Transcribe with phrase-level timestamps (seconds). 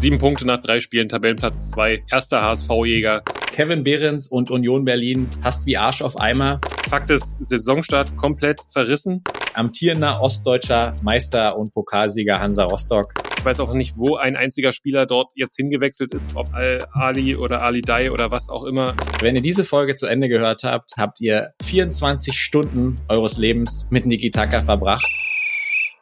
[0.00, 3.22] Sieben Punkte nach drei Spielen, Tabellenplatz zwei, erster HSV-Jäger.
[3.52, 6.58] Kevin Behrens und Union Berlin passt wie Arsch auf Eimer.
[6.88, 9.22] Fakt ist, Saisonstart komplett verrissen.
[9.52, 13.12] Amtierender ostdeutscher Meister und Pokalsieger Hansa Rostock.
[13.36, 17.60] Ich weiß auch nicht, wo ein einziger Spieler dort jetzt hingewechselt ist, ob Al-Ali oder
[17.60, 18.96] Ali Dai oder was auch immer.
[19.20, 24.06] Wenn ihr diese Folge zu Ende gehört habt, habt ihr 24 Stunden eures Lebens mit
[24.06, 25.06] Niki Taka verbracht.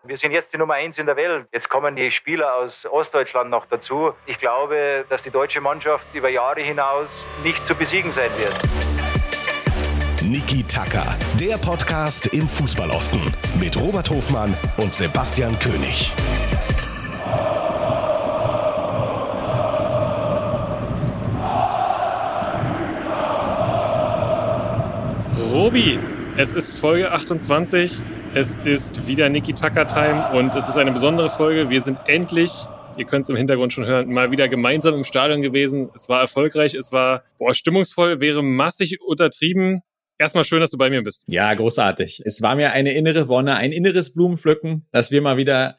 [0.04, 1.48] Wir sind jetzt die Nummer eins in der Welt.
[1.52, 4.12] Jetzt kommen die Spieler aus Ostdeutschland noch dazu.
[4.26, 7.08] Ich glaube, dass die deutsche Mannschaft über Jahre hinaus
[7.42, 8.54] nicht zu besiegen sein wird.
[10.22, 13.20] Niki Tacker, der Podcast im Fußballosten
[13.58, 16.12] mit Robert Hofmann und Sebastian König.
[25.52, 25.98] Robi,
[26.36, 28.04] es ist Folge 28.
[28.34, 31.70] Es ist wieder Niki Tucker Time und es ist eine besondere Folge.
[31.70, 32.52] Wir sind endlich,
[32.98, 35.88] ihr könnt es im Hintergrund schon hören, mal wieder gemeinsam im Stadion gewesen.
[35.94, 39.80] Es war erfolgreich, es war boah, stimmungsvoll, wäre massig untertrieben.
[40.18, 41.24] Erstmal schön, dass du bei mir bist.
[41.26, 42.22] Ja, großartig.
[42.24, 45.76] Es war mir eine innere Wonne, ein inneres Blumenpflücken, dass wir mal wieder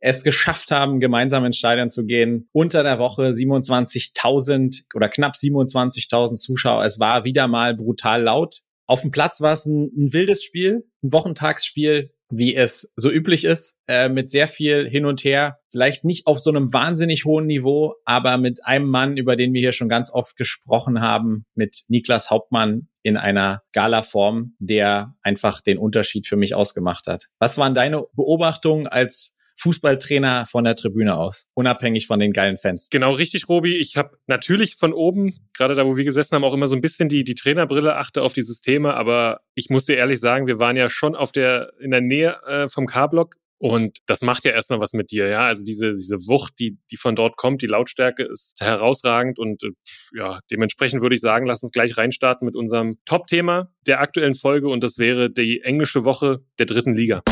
[0.00, 2.48] es geschafft haben, gemeinsam ins Stadion zu gehen.
[2.52, 6.84] Unter der Woche 27.000 oder knapp 27.000 Zuschauer.
[6.84, 8.60] Es war wieder mal brutal laut.
[8.86, 13.44] Auf dem Platz war es ein, ein wildes Spiel, ein Wochentagsspiel, wie es so üblich
[13.44, 15.58] ist, äh, mit sehr viel hin und her.
[15.70, 19.60] Vielleicht nicht auf so einem wahnsinnig hohen Niveau, aber mit einem Mann, über den wir
[19.60, 25.78] hier schon ganz oft gesprochen haben, mit Niklas Hauptmann in einer Gala-Form, der einfach den
[25.78, 27.26] Unterschied für mich ausgemacht hat.
[27.38, 29.35] Was waren deine Beobachtungen als
[29.66, 32.88] Fußballtrainer von der Tribüne aus, unabhängig von den geilen Fans.
[32.88, 33.76] Genau richtig, Robi.
[33.76, 36.80] Ich habe natürlich von oben, gerade da, wo wir gesessen haben, auch immer so ein
[36.80, 40.60] bisschen die, die Trainerbrille, achte auf dieses Thema, aber ich muss dir ehrlich sagen, wir
[40.60, 44.52] waren ja schon auf der, in der Nähe äh, vom K-Block und das macht ja
[44.52, 45.46] erstmal was mit dir, ja.
[45.46, 49.70] Also diese, diese Wucht, die, die von dort kommt, die Lautstärke ist herausragend und äh,
[50.16, 54.68] ja, dementsprechend würde ich sagen, lass uns gleich reinstarten mit unserem Top-Thema der aktuellen Folge
[54.68, 57.22] und das wäre die englische Woche der dritten Liga.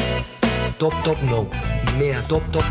[0.80, 1.48] Top, top, no
[1.94, 2.22] mehr.
[2.28, 2.64] Top, top.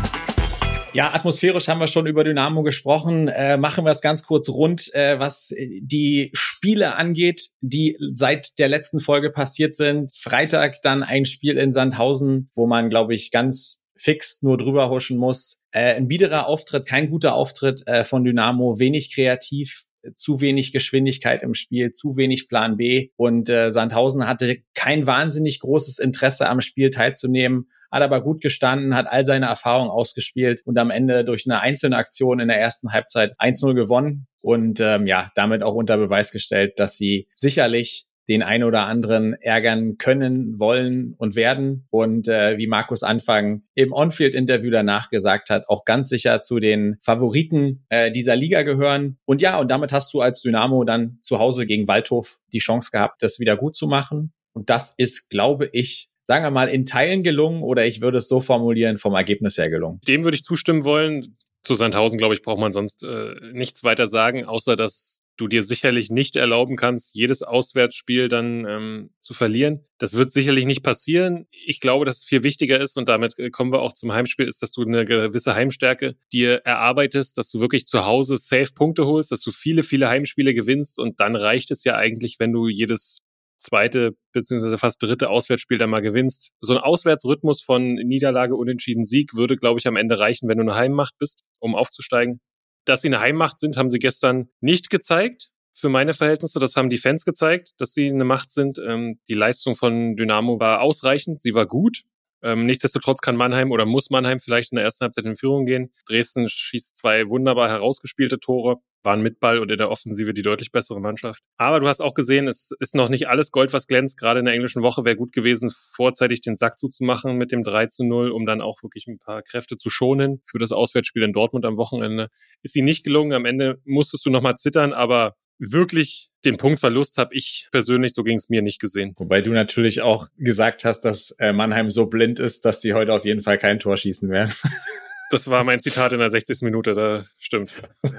[0.92, 3.26] Ja, atmosphärisch haben wir schon über Dynamo gesprochen.
[3.26, 8.68] Äh, machen wir es ganz kurz rund, äh, was die Spiele angeht, die seit der
[8.68, 10.12] letzten Folge passiert sind.
[10.16, 15.18] Freitag dann ein Spiel in Sandhausen, wo man, glaube ich, ganz fix nur drüber huschen
[15.18, 15.56] muss.
[15.72, 21.42] Äh, ein biederer Auftritt, kein guter Auftritt äh, von Dynamo, wenig kreativ, zu wenig Geschwindigkeit
[21.42, 23.10] im Spiel, zu wenig Plan B.
[23.16, 28.94] Und äh, Sandhausen hatte kein wahnsinnig großes Interesse am Spiel teilzunehmen, hat aber gut gestanden,
[28.94, 32.92] hat all seine Erfahrungen ausgespielt und am Ende durch eine einzelne Aktion in der ersten
[32.92, 38.42] Halbzeit 1-0 gewonnen und ähm, ja, damit auch unter Beweis gestellt, dass sie sicherlich den
[38.42, 41.86] ein oder anderen ärgern können, wollen und werden.
[41.90, 46.96] Und äh, wie Markus Anfang im On-Field-Interview danach gesagt hat, auch ganz sicher zu den
[47.02, 49.18] Favoriten äh, dieser Liga gehören.
[49.24, 52.90] Und ja, und damit hast du als Dynamo dann zu Hause gegen Waldhof die Chance
[52.92, 54.32] gehabt, das wieder gut zu machen.
[54.52, 58.28] Und das ist, glaube ich, sagen wir mal, in Teilen gelungen oder ich würde es
[58.28, 60.00] so formulieren, vom Ergebnis her gelungen.
[60.08, 61.36] Dem würde ich zustimmen wollen.
[61.62, 65.62] Zu Sandhausen, glaube ich, braucht man sonst äh, nichts weiter sagen, außer dass du dir
[65.62, 69.82] sicherlich nicht erlauben kannst, jedes Auswärtsspiel dann ähm, zu verlieren.
[69.98, 71.46] Das wird sicherlich nicht passieren.
[71.50, 74.46] Ich glaube, dass es viel wichtiger ist, und damit äh, kommen wir auch zum Heimspiel,
[74.46, 79.06] ist, dass du eine gewisse Heimstärke dir erarbeitest, dass du wirklich zu Hause safe Punkte
[79.06, 82.68] holst, dass du viele, viele Heimspiele gewinnst und dann reicht es ja eigentlich, wenn du
[82.68, 83.20] jedes
[83.56, 86.52] zweite beziehungsweise fast dritte Auswärtsspiel dann mal gewinnst.
[86.60, 90.62] So ein Auswärtsrhythmus von Niederlage, Unentschieden, Sieg würde, glaube ich, am Ende reichen, wenn du
[90.62, 92.40] eine Heimmacht bist, um aufzusteigen.
[92.84, 95.50] Dass sie eine Heimmacht sind, haben sie gestern nicht gezeigt.
[95.72, 98.78] Für meine Verhältnisse, das haben die Fans gezeigt, dass sie eine Macht sind.
[98.78, 102.04] Ähm, die Leistung von Dynamo war ausreichend, sie war gut.
[102.42, 105.90] Ähm, nichtsdestotrotz kann Mannheim oder muss Mannheim vielleicht in der ersten Halbzeit in Führung gehen.
[106.06, 110.72] Dresden schießt zwei wunderbar herausgespielte Tore, waren mit Ball und in der Offensive die deutlich
[110.72, 111.42] bessere Mannschaft.
[111.56, 114.18] Aber du hast auch gesehen, es ist noch nicht alles Gold, was glänzt.
[114.18, 117.86] Gerade in der englischen Woche wäre gut gewesen, vorzeitig den Sack zuzumachen mit dem 3
[117.86, 121.32] zu 0, um dann auch wirklich ein paar Kräfte zu schonen für das Auswärtsspiel in
[121.32, 122.28] Dortmund am Wochenende.
[122.62, 123.32] Ist sie nicht gelungen.
[123.32, 128.36] Am Ende musstest du nochmal zittern, aber wirklich den Punktverlust habe ich persönlich, so ging
[128.36, 129.14] es mir nicht gesehen.
[129.16, 133.12] Wobei du natürlich auch gesagt hast, dass äh, Mannheim so blind ist, dass sie heute
[133.12, 134.52] auf jeden Fall kein Tor schießen werden.
[135.30, 136.62] Das war mein Zitat in der 60.
[136.62, 137.74] Minute, da stimmt.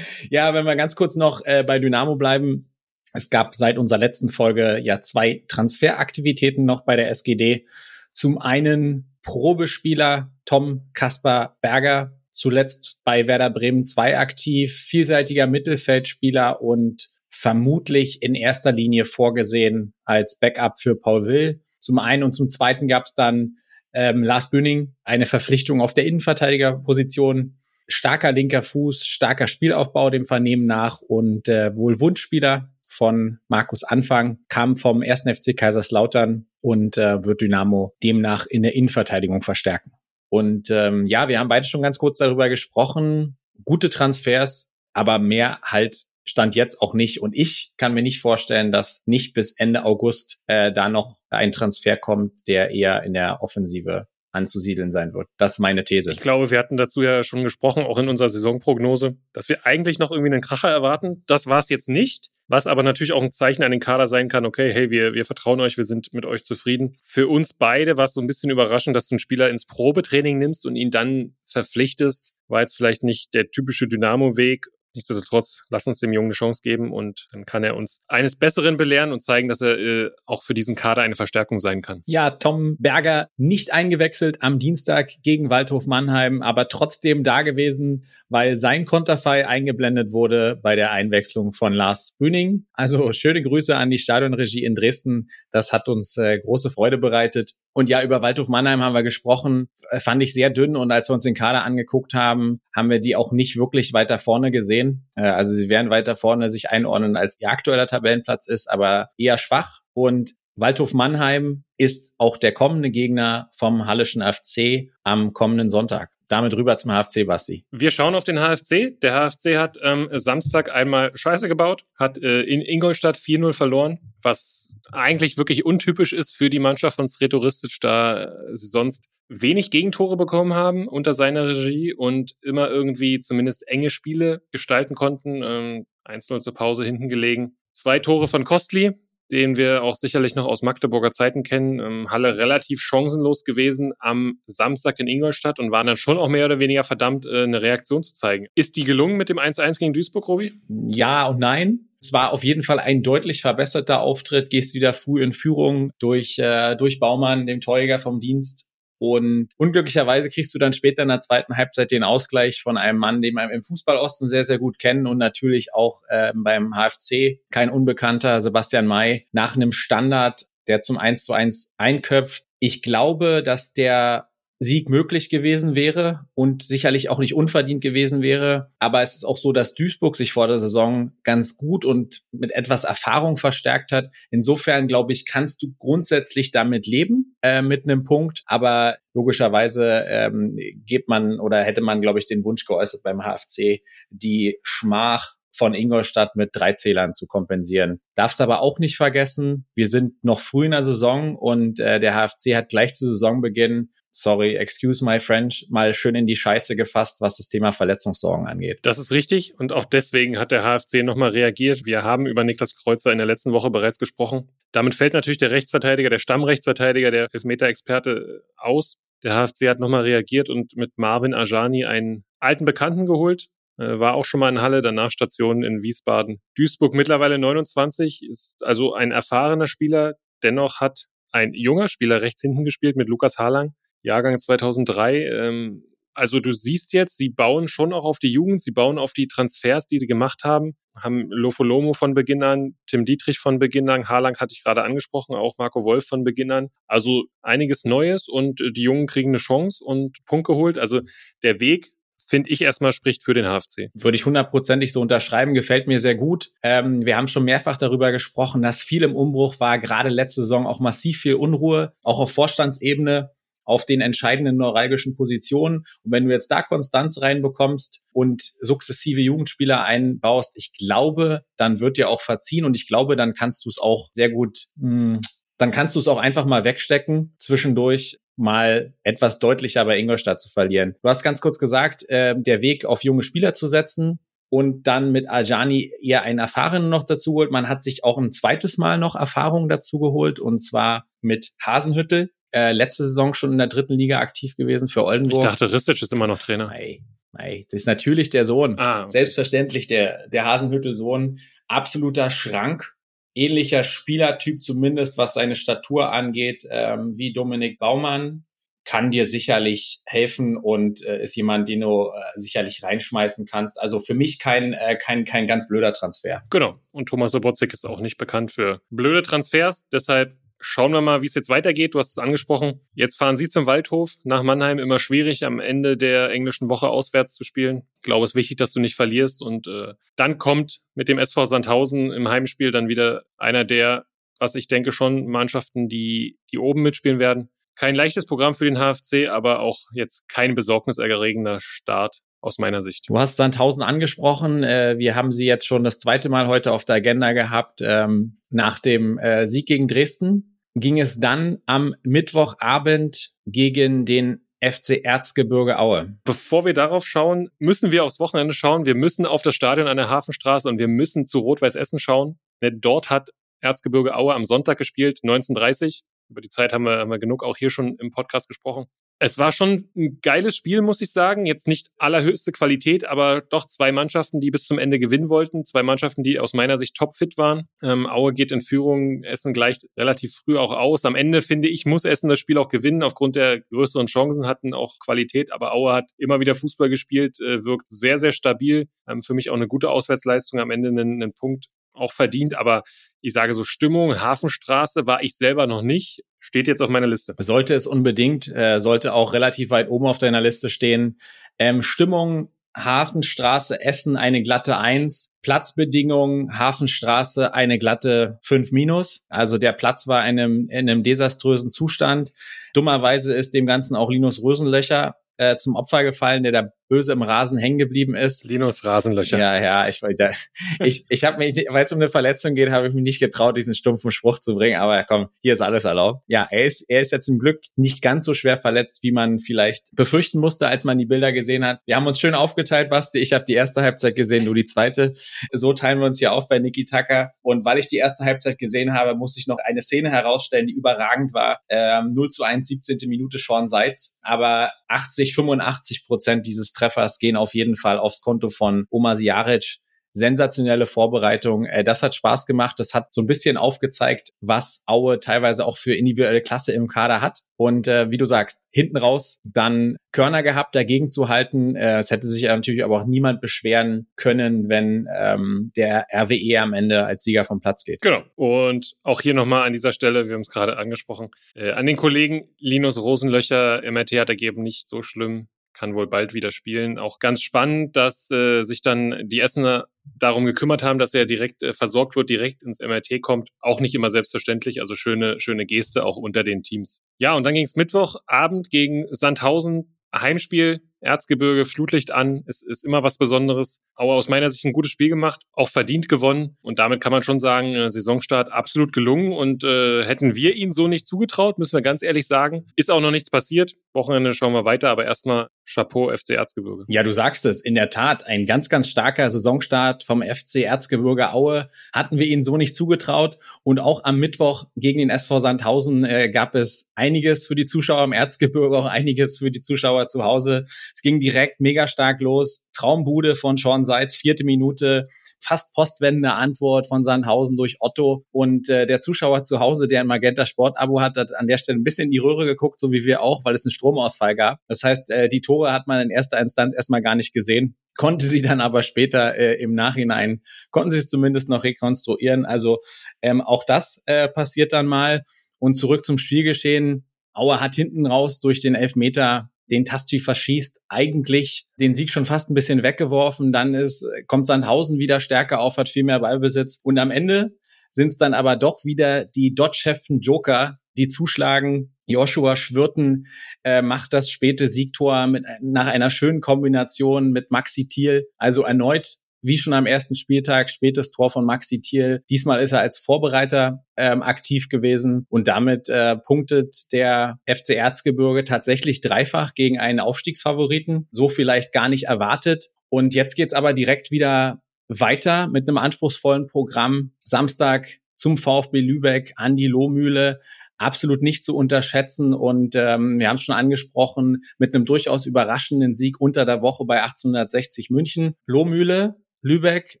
[0.30, 2.72] ja, wenn wir ganz kurz noch äh, bei Dynamo bleiben.
[3.12, 7.66] Es gab seit unserer letzten Folge ja zwei Transferaktivitäten noch bei der SGD.
[8.12, 17.10] Zum einen Probespieler Tom Kasper Berger, zuletzt bei Werder Bremen 2 aktiv, vielseitiger Mittelfeldspieler und
[17.28, 21.60] vermutlich in erster Linie vorgesehen als Backup für Paul Will.
[21.78, 23.56] Zum einen und zum zweiten gab es dann
[23.92, 27.56] ähm, Lars Böning, eine Verpflichtung auf der Innenverteidigerposition.
[27.88, 34.38] starker linker Fuß, starker Spielaufbau dem Vernehmen nach und äh, wohl Wunschspieler von Markus Anfang,
[34.48, 35.22] kam vom 1.
[35.22, 39.92] FC Kaiserslautern und äh, wird Dynamo demnach in der Innenverteidigung verstärken.
[40.28, 43.36] Und ähm, ja, wir haben beide schon ganz kurz darüber gesprochen.
[43.64, 47.20] Gute Transfers, aber mehr halt stand jetzt auch nicht.
[47.20, 51.52] Und ich kann mir nicht vorstellen, dass nicht bis Ende August äh, da noch ein
[51.52, 55.26] Transfer kommt, der eher in der Offensive anzusiedeln sein wird.
[55.38, 56.12] Das ist meine These.
[56.12, 59.98] Ich glaube, wir hatten dazu ja schon gesprochen, auch in unserer Saisonprognose, dass wir eigentlich
[59.98, 61.24] noch irgendwie einen Kracher erwarten.
[61.26, 64.28] Das war es jetzt nicht, was aber natürlich auch ein Zeichen an den Kader sein
[64.28, 66.96] kann, okay, hey, wir, wir vertrauen euch, wir sind mit euch zufrieden.
[67.02, 70.38] Für uns beide war es so ein bisschen überraschend, dass du einen Spieler ins Probetraining
[70.38, 72.34] nimmst und ihn dann verpflichtest.
[72.46, 76.92] War jetzt vielleicht nicht der typische Dynamo-Weg, Nichtsdestotrotz, lass uns dem Jungen eine Chance geben
[76.92, 80.54] und dann kann er uns eines Besseren belehren und zeigen, dass er äh, auch für
[80.54, 82.02] diesen Kader eine Verstärkung sein kann.
[82.06, 88.56] Ja, Tom Berger nicht eingewechselt am Dienstag gegen Waldhof Mannheim, aber trotzdem da gewesen, weil
[88.56, 92.66] sein Konterfei eingeblendet wurde bei der Einwechslung von Lars Bühning.
[92.72, 95.28] Also schöne Grüße an die Stadionregie in Dresden.
[95.50, 97.54] Das hat uns äh, große Freude bereitet.
[97.72, 100.76] Und ja, über Waldhof Mannheim haben wir gesprochen, äh, fand ich sehr dünn.
[100.76, 104.18] Und als wir uns den Kader angeguckt haben, haben wir die auch nicht wirklich weiter
[104.18, 104.79] vorne gesehen.
[105.14, 109.38] Äh, also sie werden weiter vorne sich einordnen, als ihr aktueller Tabellenplatz ist, aber eher
[109.38, 109.80] schwach.
[109.92, 116.10] Und Waldhof Mannheim ist auch der kommende Gegner vom Hallischen FC am kommenden Sonntag.
[116.30, 117.64] Damit rüber zum HFC, Basti.
[117.72, 119.00] Wir schauen auf den HFC.
[119.00, 124.72] Der HFC hat ähm, Samstag einmal Scheiße gebaut, hat äh, in Ingolstadt 4-0 verloren, was
[124.92, 130.54] eigentlich wirklich untypisch ist für die Mannschaft von Sretoristic, da sie sonst wenig Gegentore bekommen
[130.54, 135.42] haben unter seiner Regie und immer irgendwie zumindest enge Spiele gestalten konnten.
[135.42, 137.56] Ähm, 1-0 zur Pause hinten gelegen.
[137.72, 138.92] Zwei Tore von Kostli,
[139.32, 141.80] den wir auch sicherlich noch aus Magdeburger Zeiten kennen.
[141.80, 146.44] Ähm, Halle relativ chancenlos gewesen am Samstag in Ingolstadt und waren dann schon auch mehr
[146.46, 148.46] oder weniger verdammt, äh, eine Reaktion zu zeigen.
[148.54, 150.52] Ist die gelungen mit dem 1-1 gegen Duisburg, Robi?
[150.68, 151.86] Ja und nein.
[152.02, 154.48] Es war auf jeden Fall ein deutlich verbesserter Auftritt.
[154.48, 158.69] Gehst wieder früh in Führung durch, äh, durch Baumann, dem Torjäger vom Dienst.
[159.00, 163.22] Und unglücklicherweise kriegst du dann später in der zweiten Halbzeit den Ausgleich von einem Mann,
[163.22, 167.70] den wir im Fußballosten sehr, sehr gut kennen und natürlich auch äh, beim HFC kein
[167.70, 172.44] Unbekannter, Sebastian May, nach einem Standard, der zum 1 zu 1 einköpft.
[172.58, 174.29] Ich glaube, dass der
[174.62, 178.70] Sieg möglich gewesen wäre und sicherlich auch nicht unverdient gewesen wäre.
[178.78, 182.52] Aber es ist auch so, dass Duisburg sich vor der Saison ganz gut und mit
[182.52, 184.10] etwas Erfahrung verstärkt hat.
[184.30, 188.42] Insofern glaube ich, kannst du grundsätzlich damit leben äh, mit einem Punkt.
[188.44, 193.80] Aber logischerweise ähm, gibt man oder hätte man, glaube ich, den Wunsch geäußert beim HFC,
[194.10, 198.00] die Schmach von Ingolstadt mit drei Zählern zu kompensieren.
[198.14, 202.14] Darfst aber auch nicht vergessen, wir sind noch früh in der Saison und äh, der
[202.14, 207.20] HFC hat gleich zu Saisonbeginn sorry, excuse my French, mal schön in die Scheiße gefasst,
[207.20, 208.80] was das Thema Verletzungssorgen angeht.
[208.82, 211.84] Das ist richtig und auch deswegen hat der HFC nochmal reagiert.
[211.84, 214.50] Wir haben über Niklas Kreuzer in der letzten Woche bereits gesprochen.
[214.72, 218.96] Damit fällt natürlich der Rechtsverteidiger, der Stammrechtsverteidiger, der Elfmeter-Experte aus.
[219.22, 223.48] Der HFC hat nochmal reagiert und mit Marvin Ajani einen alten Bekannten geholt,
[223.78, 226.40] äh, war auch schon mal in Halle, danach Station in Wiesbaden.
[226.56, 230.14] Duisburg mittlerweile 29, ist also ein erfahrener Spieler.
[230.42, 235.24] Dennoch hat ein junger Spieler rechts hinten gespielt mit Lukas Harlang, Jahrgang 2003.
[235.26, 239.12] Ähm, also du siehst jetzt, sie bauen schon auch auf die Jugend, sie bauen auf
[239.12, 243.88] die Transfers, die sie gemacht haben, haben Lofolomo von Beginn an, Tim Dietrich von Beginn
[243.88, 246.68] an, Harlang hatte ich gerade angesprochen, auch Marco Wolf von Beginn an.
[246.86, 250.78] Also einiges Neues und die Jungen kriegen eine Chance und Punkt geholt.
[250.78, 251.00] Also
[251.42, 251.92] der Weg
[252.28, 253.90] finde ich erstmal spricht für den HFC.
[253.94, 256.50] Würde ich hundertprozentig so unterschreiben, gefällt mir sehr gut.
[256.62, 260.66] Ähm, wir haben schon mehrfach darüber gesprochen, dass viel im Umbruch war, gerade letzte Saison
[260.66, 263.30] auch massiv viel Unruhe, auch auf Vorstandsebene
[263.70, 265.84] auf den entscheidenden neuralgischen Positionen.
[266.02, 271.96] Und wenn du jetzt da Konstanz reinbekommst und sukzessive Jugendspieler einbaust, ich glaube, dann wird
[271.96, 275.20] dir auch verziehen und ich glaube, dann kannst du es auch sehr gut, mh, hm,
[275.56, 280.48] dann kannst du es auch einfach mal wegstecken, zwischendurch mal etwas deutlicher bei Ingolstadt zu
[280.48, 280.96] verlieren.
[281.02, 284.18] Du hast ganz kurz gesagt, äh, der Weg auf junge Spieler zu setzen,
[284.52, 287.52] und dann mit Aljani eher einen Erfahrenen noch dazu geholt.
[287.52, 292.32] Man hat sich auch ein zweites Mal noch Erfahrung dazu geholt und zwar mit Hasenhüttel,
[292.52, 295.44] äh, letzte Saison schon in der dritten Liga aktiv gewesen für Oldenburg.
[295.44, 296.66] Ich dachte, Ristic ist immer noch Trainer.
[296.66, 298.78] Nein, nein, das ist natürlich der Sohn.
[298.78, 299.10] Ah, okay.
[299.10, 301.38] Selbstverständlich der, der Hasenhüttel-Sohn.
[301.68, 302.94] Absoluter Schrank.
[303.34, 308.44] Ähnlicher Spielertyp zumindest, was seine Statur angeht, ähm, wie Dominik Baumann.
[308.84, 313.80] Kann dir sicherlich helfen und äh, ist jemand, den du äh, sicherlich reinschmeißen kannst.
[313.80, 316.42] Also für mich kein, äh, kein, kein ganz blöder Transfer.
[316.50, 316.80] Genau.
[316.90, 319.86] Und Thomas Sobotzig ist auch nicht bekannt für blöde Transfers.
[319.92, 321.94] Deshalb Schauen wir mal, wie es jetzt weitergeht.
[321.94, 322.80] Du hast es angesprochen.
[322.94, 324.78] Jetzt fahren Sie zum Waldhof nach Mannheim.
[324.78, 327.88] Immer schwierig, am Ende der englischen Woche auswärts zu spielen.
[327.96, 329.40] Ich glaube, es ist wichtig, dass du nicht verlierst.
[329.40, 334.04] Und äh, dann kommt mit dem SV Sandhausen im Heimspiel dann wieder einer der,
[334.38, 337.48] was ich denke, schon Mannschaften, die, die oben mitspielen werden.
[337.74, 343.08] Kein leichtes Programm für den HFC, aber auch jetzt kein besorgniserregender Start aus meiner Sicht.
[343.08, 344.62] Du hast Sandhausen angesprochen.
[344.62, 347.80] Äh, wir haben sie jetzt schon das zweite Mal heute auf der Agenda gehabt.
[347.82, 355.02] Ähm, nach dem äh, Sieg gegen Dresden ging es dann am Mittwochabend gegen den FC
[355.02, 356.18] Erzgebirge Aue.
[356.24, 358.84] Bevor wir darauf schauen, müssen wir aufs Wochenende schauen.
[358.84, 362.38] Wir müssen auf das Stadion an der Hafenstraße und wir müssen zu Rot-Weiß Essen schauen.
[362.62, 363.30] Denn dort hat
[363.62, 366.02] Erzgebirge Aue am Sonntag gespielt, 1930.
[366.28, 368.86] Über die Zeit haben wir, haben wir genug auch hier schon im Podcast gesprochen.
[369.22, 371.44] Es war schon ein geiles Spiel, muss ich sagen.
[371.44, 375.62] Jetzt nicht allerhöchste Qualität, aber doch zwei Mannschaften, die bis zum Ende gewinnen wollten.
[375.66, 377.68] Zwei Mannschaften, die aus meiner Sicht topfit waren.
[377.82, 381.04] Ähm, Aue geht in Führung, Essen gleicht relativ früh auch aus.
[381.04, 383.02] Am Ende, finde ich, muss Essen das Spiel auch gewinnen.
[383.02, 385.52] Aufgrund der größeren Chancen hatten auch Qualität.
[385.52, 388.88] Aber Aue hat immer wieder Fußball gespielt, äh, wirkt sehr, sehr stabil.
[389.06, 390.60] Ähm, für mich auch eine gute Auswärtsleistung.
[390.60, 391.66] Am Ende einen, einen Punkt
[392.00, 392.56] auch verdient.
[392.56, 392.82] Aber
[393.20, 396.22] ich sage so Stimmung, Hafenstraße war ich selber noch nicht.
[396.38, 397.34] Steht jetzt auf meiner Liste.
[397.38, 401.18] Sollte es unbedingt, äh, sollte auch relativ weit oben auf deiner Liste stehen.
[401.58, 409.22] Ähm, Stimmung, Hafenstraße, Essen eine glatte Eins, Platzbedingungen, Hafenstraße eine glatte fünf minus.
[409.28, 412.32] Also der Platz war in einem, in einem desaströsen Zustand.
[412.74, 417.22] Dummerweise ist dem Ganzen auch Linus Rösenlöcher äh, zum Opfer gefallen, der da böse im
[417.22, 418.44] Rasen hängen geblieben ist.
[418.44, 419.38] Linus Rasenlöcher.
[419.38, 420.02] Ja, ja, ich,
[420.80, 423.56] ich, ich habe mich, weil es um eine Verletzung geht, habe ich mich nicht getraut,
[423.56, 424.80] diesen stumpfen Spruch zu bringen.
[424.80, 426.24] Aber komm, hier ist alles erlaubt.
[426.26, 429.38] Ja, er ist, er ist ja zum Glück nicht ganz so schwer verletzt, wie man
[429.38, 431.80] vielleicht befürchten musste, als man die Bilder gesehen hat.
[431.86, 433.20] Wir haben uns schön aufgeteilt, Basti.
[433.20, 435.12] Ich habe die erste Halbzeit gesehen, du die zweite.
[435.52, 437.30] So teilen wir uns hier auf bei Niki Tucker.
[437.40, 440.74] Und weil ich die erste Halbzeit gesehen habe, muss ich noch eine Szene herausstellen, die
[440.74, 441.60] überragend war.
[441.68, 442.98] Ähm, 0 zu 1, 17.
[443.06, 444.16] Minute Sean Seitz.
[444.22, 449.80] Aber 80, 85 Prozent dieses Treffers gehen auf jeden Fall aufs Konto von Oma Siaric.
[450.12, 451.66] Sensationelle Vorbereitung.
[451.66, 452.76] Äh, das hat Spaß gemacht.
[452.78, 457.20] Das hat so ein bisschen aufgezeigt, was Aue teilweise auch für individuelle Klasse im Kader
[457.20, 457.40] hat.
[457.56, 461.76] Und äh, wie du sagst, hinten raus dann Körner gehabt, dagegen zu halten.
[461.76, 466.72] Äh, es hätte sich natürlich aber auch niemand beschweren können, wenn ähm, der RWE am
[466.72, 468.00] Ende als Sieger vom Platz geht.
[468.00, 468.22] Genau.
[468.34, 471.96] Und auch hier nochmal an dieser Stelle, wir haben es gerade angesprochen, äh, an den
[471.96, 476.98] Kollegen Linus Rosenlöcher, MRT hat ergeben, nicht so schlimm kann wohl bald wieder spielen.
[476.98, 481.62] Auch ganz spannend, dass äh, sich dann die Essener darum gekümmert haben, dass er direkt
[481.62, 483.50] äh, versorgt wird, direkt ins MRT kommt.
[483.60, 487.02] Auch nicht immer selbstverständlich, also schöne, schöne Geste auch unter den Teams.
[487.18, 489.96] Ja, und dann ging es Mittwochabend gegen Sandhausen.
[490.14, 493.80] Heimspiel Erzgebirge, Flutlicht an, es ist immer was Besonderes.
[493.94, 497.22] Aue aus meiner Sicht ein gutes Spiel gemacht, auch verdient gewonnen und damit kann man
[497.22, 501.76] schon sagen, äh, Saisonstart absolut gelungen und äh, hätten wir ihn so nicht zugetraut, müssen
[501.76, 502.66] wir ganz ehrlich sagen.
[502.76, 503.74] Ist auch noch nichts passiert.
[503.92, 506.84] Wochenende schauen wir weiter, aber erstmal Chapeau FC Erzgebirge.
[506.88, 511.32] Ja, du sagst es, in der Tat, ein ganz, ganz starker Saisonstart vom FC Erzgebirge
[511.32, 516.04] Aue hatten wir ihnen so nicht zugetraut und auch am Mittwoch gegen den SV Sandhausen
[516.04, 520.22] äh, gab es einiges für die Zuschauer im Erzgebirge, auch einiges für die Zuschauer zu
[520.24, 520.64] Hause.
[520.94, 522.62] Es ging direkt mega stark los.
[522.76, 528.24] Traumbude von Sean Seitz, vierte Minute, fast postwendende Antwort von Sandhausen durch Otto.
[528.30, 531.78] Und äh, der Zuschauer zu Hause, der ein Magenta Sport-Abo hat, hat an der Stelle
[531.78, 534.60] ein bisschen in die Röhre geguckt, so wie wir auch, weil es einen Stromausfall gab.
[534.68, 538.26] Das heißt, äh, die Tore hat man in erster Instanz erstmal gar nicht gesehen konnte
[538.26, 542.46] sie dann aber später äh, im Nachhinein, konnten sie es zumindest noch rekonstruieren.
[542.46, 542.78] Also
[543.20, 545.22] ähm, auch das äh, passiert dann mal.
[545.58, 547.06] Und zurück zum Spielgeschehen.
[547.34, 552.50] Auer hat hinten raus durch den Elfmeter den Taschi verschießt, eigentlich den Sieg schon fast
[552.50, 553.52] ein bisschen weggeworfen.
[553.52, 556.80] Dann ist, kommt Sandhausen wieder stärker auf, hat viel mehr Ballbesitz.
[556.82, 557.56] Und am Ende
[557.90, 561.94] sind es dann aber doch wieder die Dodge-Heften Joker, die zuschlagen.
[562.06, 563.26] Joshua Schwirten
[563.62, 568.26] äh, macht das späte Siegtor mit, nach einer schönen Kombination mit Maxi Thiel.
[568.36, 572.22] Also erneut wie schon am ersten Spieltag, spätes Tor von Maxi Thiel.
[572.30, 578.44] Diesmal ist er als Vorbereiter ähm, aktiv gewesen und damit äh, punktet der FC Erzgebirge
[578.44, 581.08] tatsächlich dreifach gegen einen Aufstiegsfavoriten.
[581.10, 582.68] So vielleicht gar nicht erwartet.
[582.88, 587.12] Und jetzt geht's aber direkt wieder weiter mit einem anspruchsvollen Programm.
[587.20, 590.40] Samstag zum VfB Lübeck an die Lohmühle
[590.80, 592.34] absolut nicht zu unterschätzen.
[592.34, 596.84] Und ähm, wir haben es schon angesprochen, mit einem durchaus überraschenden Sieg unter der Woche
[596.84, 598.34] bei 1860 München.
[598.46, 600.00] Lohmühle Lübeck,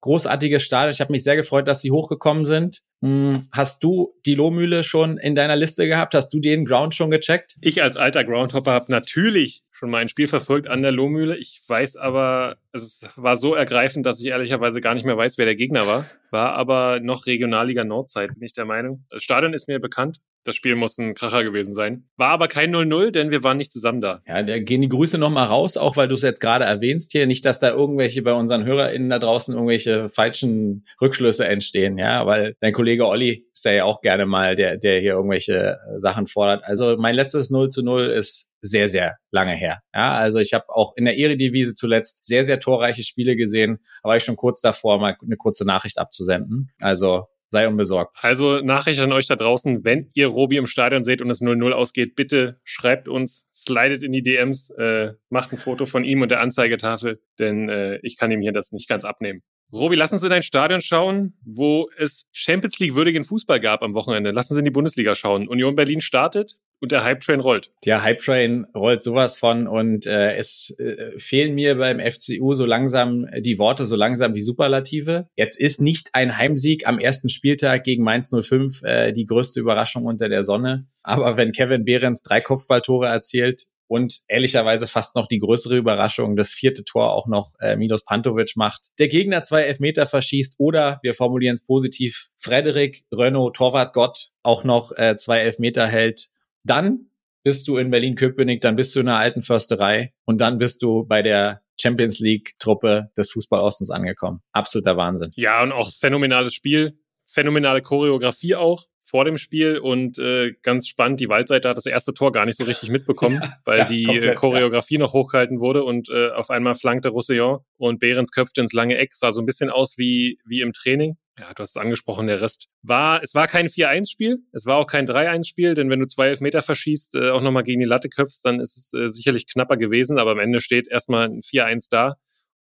[0.00, 0.90] großartiges Stadion.
[0.92, 2.82] Ich habe mich sehr gefreut, dass sie hochgekommen sind.
[3.02, 6.14] Hm, hast du die Lohmühle schon in deiner Liste gehabt?
[6.14, 7.56] Hast du den Ground schon gecheckt?
[7.60, 11.36] Ich als alter Groundhopper habe natürlich schon mal ein Spiel verfolgt an der Lohmühle.
[11.38, 15.46] Ich weiß aber, es war so ergreifend, dass ich ehrlicherweise gar nicht mehr weiß, wer
[15.46, 16.04] der Gegner war.
[16.30, 19.06] War aber noch Regionalliga Nordzeit, bin ich der Meinung.
[19.08, 20.20] Das Stadion ist mir bekannt.
[20.44, 22.08] Das Spiel muss ein Kracher gewesen sein.
[22.16, 24.22] War aber kein 0-0, denn wir waren nicht zusammen da.
[24.26, 27.26] Ja, da gehen die Grüße nochmal raus, auch weil du es jetzt gerade erwähnst hier.
[27.26, 32.56] Nicht, dass da irgendwelche bei unseren HörerInnen da draußen irgendwelche falschen Rückschlüsse entstehen, ja, weil
[32.60, 36.64] dein Kollege Olli ist ja auch gerne mal der, der hier irgendwelche Sachen fordert.
[36.64, 39.80] Also mein letztes 0 zu 0 ist sehr, sehr lange her.
[39.94, 44.16] Ja, also ich habe auch in der Eredivisie zuletzt sehr, sehr torreiche Spiele gesehen, aber
[44.16, 46.70] ich schon kurz davor, mal eine kurze Nachricht abzusenden.
[46.80, 48.16] Also sei unbesorgt.
[48.20, 51.72] Also Nachricht an euch da draußen, wenn ihr Robi im Stadion seht und es 0-0
[51.72, 56.30] ausgeht, bitte schreibt uns, slidet in die DMs, äh, macht ein Foto von ihm und
[56.30, 59.42] der Anzeigetafel, denn äh, ich kann ihm hier das nicht ganz abnehmen.
[59.72, 63.94] Robi, lass uns in ein Stadion schauen, wo es Champions League würdigen Fußball gab am
[63.94, 64.30] Wochenende.
[64.30, 65.46] Lass uns in die Bundesliga schauen.
[65.46, 67.70] Union Berlin startet und der Hype Train rollt.
[67.84, 72.64] Der Hype Train rollt sowas von und äh, es äh, fehlen mir beim FCU so
[72.64, 75.26] langsam die Worte, so langsam die Superlative.
[75.36, 80.06] Jetzt ist nicht ein Heimsieg am ersten Spieltag gegen Mainz 05 äh, die größte Überraschung
[80.06, 80.86] unter der Sonne.
[81.02, 86.52] Aber wenn Kevin Behrens drei Kopfballtore erzielt, und ehrlicherweise fast noch die größere Überraschung, das
[86.52, 88.86] vierte Tor auch noch äh, Milos Pantovic macht.
[89.00, 94.62] Der Gegner zwei Elfmeter verschießt oder, wir formulieren es positiv, Frederik Renault, Torwart Gott, auch
[94.62, 96.28] noch äh, zwei Elfmeter hält.
[96.64, 97.10] Dann
[97.42, 101.04] bist du in Berlin-Köpenick, dann bist du in der alten Försterei und dann bist du
[101.06, 104.42] bei der Champions League-Truppe des Fußball-Ostens angekommen.
[104.52, 105.30] Absoluter Wahnsinn.
[105.36, 111.20] Ja, und auch phänomenales Spiel, phänomenale Choreografie auch vor dem Spiel und äh, ganz spannend,
[111.20, 114.04] die Waldseite hat das erste Tor gar nicht so richtig mitbekommen, ja, weil ja, die
[114.04, 115.00] äh, komplett, Choreografie ja.
[115.00, 119.14] noch hochgehalten wurde und äh, auf einmal flankte Roussillon und Behrens köpfte ins lange Eck,
[119.14, 121.16] sah so ein bisschen aus wie, wie im Training.
[121.40, 124.86] Ja, du hast es angesprochen, der Rest war, es war kein 4-1-Spiel, es war auch
[124.86, 128.44] kein 3-1-Spiel, denn wenn du zwei Elfmeter verschießt, äh, auch nochmal gegen die Latte köpfst,
[128.44, 132.16] dann ist es äh, sicherlich knapper gewesen, aber am Ende steht erstmal ein 4-1 da.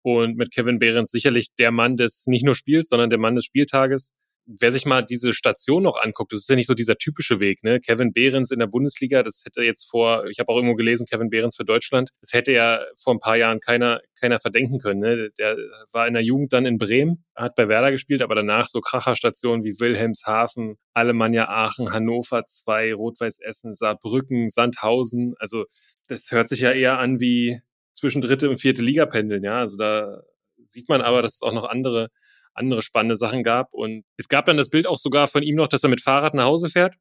[0.01, 3.45] Und mit Kevin Behrens sicherlich der Mann des nicht nur Spiels, sondern der Mann des
[3.45, 4.11] Spieltages
[4.45, 7.63] wer sich mal diese Station noch anguckt, das ist ja nicht so dieser typische Weg,
[7.63, 7.79] ne?
[7.79, 11.29] Kevin Behrens in der Bundesliga, das hätte jetzt vor, ich habe auch irgendwo gelesen, Kevin
[11.29, 14.99] Behrens für Deutschland, das hätte ja vor ein paar Jahren keiner, keiner verdenken können.
[14.99, 15.29] Ne?
[15.39, 15.57] Der
[15.91, 19.63] war in der Jugend dann in Bremen, hat bei Werder gespielt, aber danach so Kracherstationen
[19.63, 25.33] wie Wilhelmshaven, Alemannia Aachen, Hannover 2, Rot-Weiß Essen, Saarbrücken, Sandhausen.
[25.39, 25.65] Also
[26.07, 27.61] das hört sich ja eher an wie
[27.93, 29.59] zwischen dritte und vierte Liga pendeln, ja.
[29.59, 30.21] Also da
[30.67, 32.09] sieht man aber, dass es auch noch andere
[32.55, 33.73] andere spannende Sachen gab.
[33.73, 36.33] Und es gab dann das Bild auch sogar von ihm noch, dass er mit Fahrrad
[36.33, 36.95] nach Hause fährt.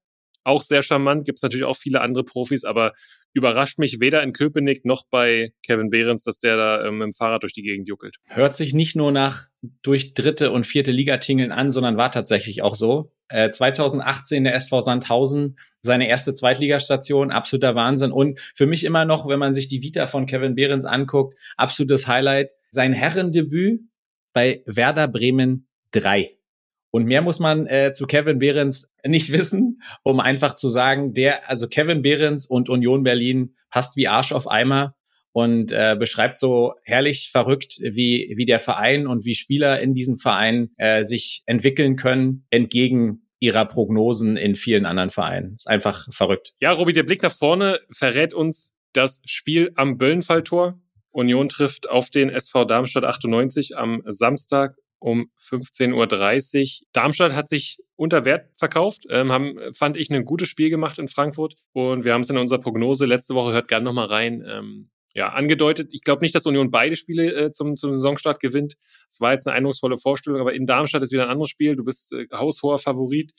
[0.47, 1.25] Auch sehr charmant.
[1.25, 2.93] Gibt es natürlich auch viele andere Profis, aber
[3.33, 7.13] überrascht mich weder in Köpenick noch bei Kevin Behrens, dass der da ähm, mit dem
[7.15, 8.17] Fahrrad durch die Gegend juckelt.
[8.27, 9.49] Hört sich nicht nur nach
[9.83, 13.11] durch dritte und vierte Liga tingeln an, sondern war tatsächlich auch so.
[13.29, 18.13] Äh, 2018 der SV Sandhausen, seine erste Zweitligastation, absoluter Wahnsinn.
[18.13, 22.07] Und für mich immer noch, wenn man sich die Vita von Kevin Behrens anguckt, absolutes
[22.07, 22.53] Highlight.
[22.71, 23.81] Sein Herrendebüt
[24.35, 26.37] bei Werder Bremen 3.
[26.91, 31.49] Und mehr muss man äh, zu Kevin Behrens nicht wissen, um einfach zu sagen, der,
[31.49, 34.95] also Kevin Behrens und Union Berlin passt wie Arsch auf Eimer
[35.33, 40.17] und äh, beschreibt so herrlich verrückt, wie, wie der Verein und wie Spieler in diesem
[40.19, 45.57] Verein äh, sich entwickeln können, entgegen ihrer Prognosen in vielen anderen Vereinen.
[45.57, 46.55] Ist einfach verrückt.
[46.61, 50.81] Ja, Robi, der Blick nach vorne verrät uns das Spiel am Böllenfalltor.
[51.15, 56.87] Union trifft auf den SV Darmstadt 98 am Samstag um 15.30 Uhr.
[56.93, 61.09] Darmstadt hat sich unter Wert verkauft, ähm, haben, fand ich, ein gutes Spiel gemacht in
[61.09, 61.55] Frankfurt.
[61.73, 65.29] Und wir haben es in unserer Prognose letzte Woche, hört gerne nochmal rein, ähm, ja,
[65.29, 65.91] angedeutet.
[65.93, 68.75] Ich glaube nicht, dass Union beide Spiele äh, zum, zum Saisonstart gewinnt.
[69.09, 71.77] Es war jetzt eine eindrucksvolle Vorstellung, aber in Darmstadt ist wieder ein anderes Spiel.
[71.77, 73.33] Du bist äh, haushoher Favorit.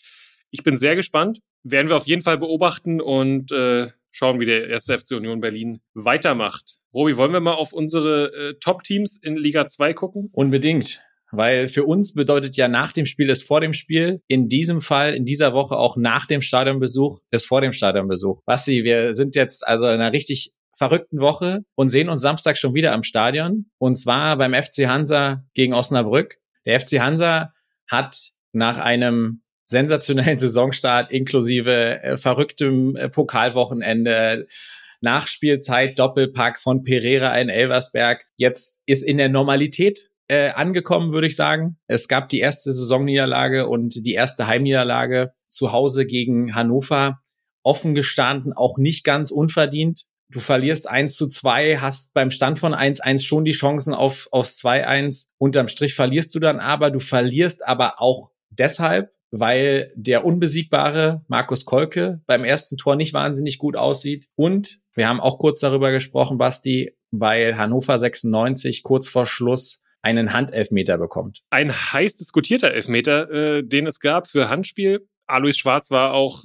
[0.51, 1.39] Ich bin sehr gespannt.
[1.63, 5.81] Werden wir auf jeden Fall beobachten und äh, schauen, wie der erste FC Union Berlin
[5.93, 6.77] weitermacht.
[6.93, 10.29] Robi, wollen wir mal auf unsere äh, Top-Teams in Liga 2 gucken?
[10.31, 11.01] Unbedingt.
[11.31, 14.21] Weil für uns bedeutet ja nach dem Spiel ist vor dem Spiel.
[14.27, 18.41] In diesem Fall, in dieser Woche auch nach dem Stadionbesuch ist vor dem Stadionbesuch.
[18.45, 22.73] Basti, wir sind jetzt also in einer richtig verrückten Woche und sehen uns Samstag schon
[22.73, 23.65] wieder am Stadion.
[23.77, 26.37] Und zwar beim FC Hansa gegen Osnabrück.
[26.65, 27.53] Der FC Hansa
[27.87, 34.47] hat nach einem sensationellen Saisonstart inklusive äh, verrücktem äh, Pokalwochenende,
[35.01, 38.25] Nachspielzeit, Doppelpack von Pereira in Elversberg.
[38.37, 41.77] Jetzt ist in der Normalität äh, angekommen, würde ich sagen.
[41.87, 47.19] Es gab die erste Saisonniederlage und die erste Heimniederlage zu Hause gegen Hannover.
[47.63, 50.05] Offen gestanden, auch nicht ganz unverdient.
[50.29, 54.63] Du verlierst 1 zu 2, hast beim Stand von 1-1 schon die Chancen auf, aufs
[54.63, 55.27] 2-1.
[55.37, 56.91] Unterm Strich verlierst du dann aber.
[56.91, 63.57] Du verlierst aber auch deshalb, weil der unbesiegbare Markus Kolke beim ersten Tor nicht wahnsinnig
[63.57, 64.27] gut aussieht.
[64.35, 70.31] Und wir haben auch kurz darüber gesprochen, Basti, weil Hannover 96 kurz vor Schluss einen
[70.33, 71.41] Handelfmeter bekommt.
[71.49, 75.05] Ein heiß diskutierter Elfmeter, äh, den es gab für Handspiel.
[75.27, 76.43] Alois Schwarz war auch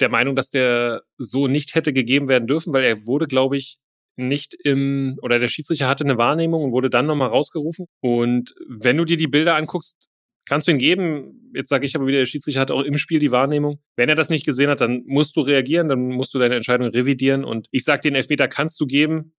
[0.00, 3.78] der Meinung, dass der so nicht hätte gegeben werden dürfen, weil er wurde, glaube ich,
[4.16, 7.86] nicht im, oder der Schiedsrichter hatte eine Wahrnehmung und wurde dann nochmal rausgerufen.
[8.00, 10.07] Und wenn du dir die Bilder anguckst,
[10.48, 11.50] kannst du ihn geben.
[11.54, 13.80] Jetzt sage ich aber wieder, der Schiedsrichter hat auch im Spiel die Wahrnehmung.
[13.96, 16.88] Wenn er das nicht gesehen hat, dann musst du reagieren, dann musst du deine Entscheidung
[16.88, 17.44] revidieren.
[17.44, 19.34] Und ich sage, den Elfmeter kannst du geben.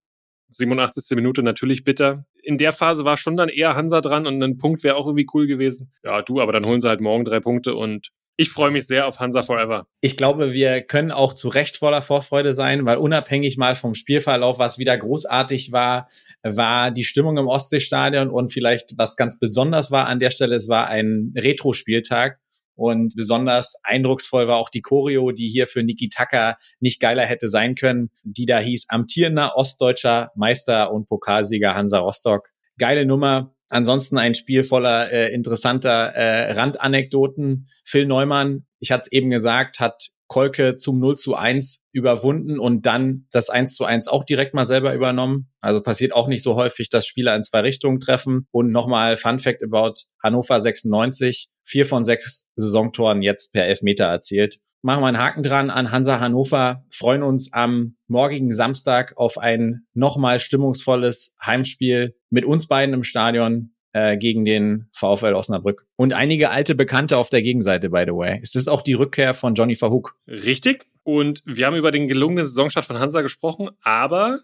[0.52, 1.16] 87.
[1.16, 2.26] Minute natürlich bitter.
[2.42, 5.28] In der Phase war schon dann eher Hansa dran und ein Punkt wäre auch irgendwie
[5.34, 5.92] cool gewesen.
[6.04, 9.06] Ja, du, aber dann holen sie halt morgen drei Punkte und ich freue mich sehr
[9.06, 9.86] auf Hansa Forever.
[10.00, 14.60] Ich glaube, wir können auch zu Recht voller Vorfreude sein, weil unabhängig mal vom Spielverlauf,
[14.60, 16.08] was wieder großartig war,
[16.42, 20.70] war die Stimmung im Ostseestadion und vielleicht was ganz besonders war an der Stelle, es
[20.70, 22.40] war ein Retro-Spieltag.
[22.76, 27.50] Und besonders eindrucksvoll war auch die Choreo, die hier für Niki Tucker nicht geiler hätte
[27.50, 32.52] sein können, die da hieß amtierender ostdeutscher Meister und Pokalsieger Hansa Rostock.
[32.78, 33.54] Geile Nummer.
[33.70, 37.68] Ansonsten ein Spiel voller äh, interessanter äh, Randanekdoten.
[37.86, 42.86] Phil Neumann, ich hatte es eben gesagt, hat Kolke zum 0 zu 1 überwunden und
[42.86, 45.52] dann das 1 zu 1 auch direkt mal selber übernommen.
[45.60, 48.48] Also passiert auch nicht so häufig, dass Spieler in zwei Richtungen treffen.
[48.52, 51.50] Und nochmal Fun Fact about Hannover 96.
[51.64, 56.20] Vier von sechs Saisontoren jetzt per Elfmeter erzielt machen wir einen Haken dran an Hansa
[56.20, 63.04] Hannover, freuen uns am morgigen Samstag auf ein nochmal stimmungsvolles Heimspiel mit uns beiden im
[63.04, 65.86] Stadion äh, gegen den VfL Osnabrück.
[65.96, 68.40] Und einige alte Bekannte auf der Gegenseite, by the way.
[68.42, 70.16] Ist auch die Rückkehr von Johnny Verhook.
[70.28, 70.86] Richtig.
[71.04, 74.40] Und wir haben über den gelungenen Saisonstart von Hansa gesprochen, aber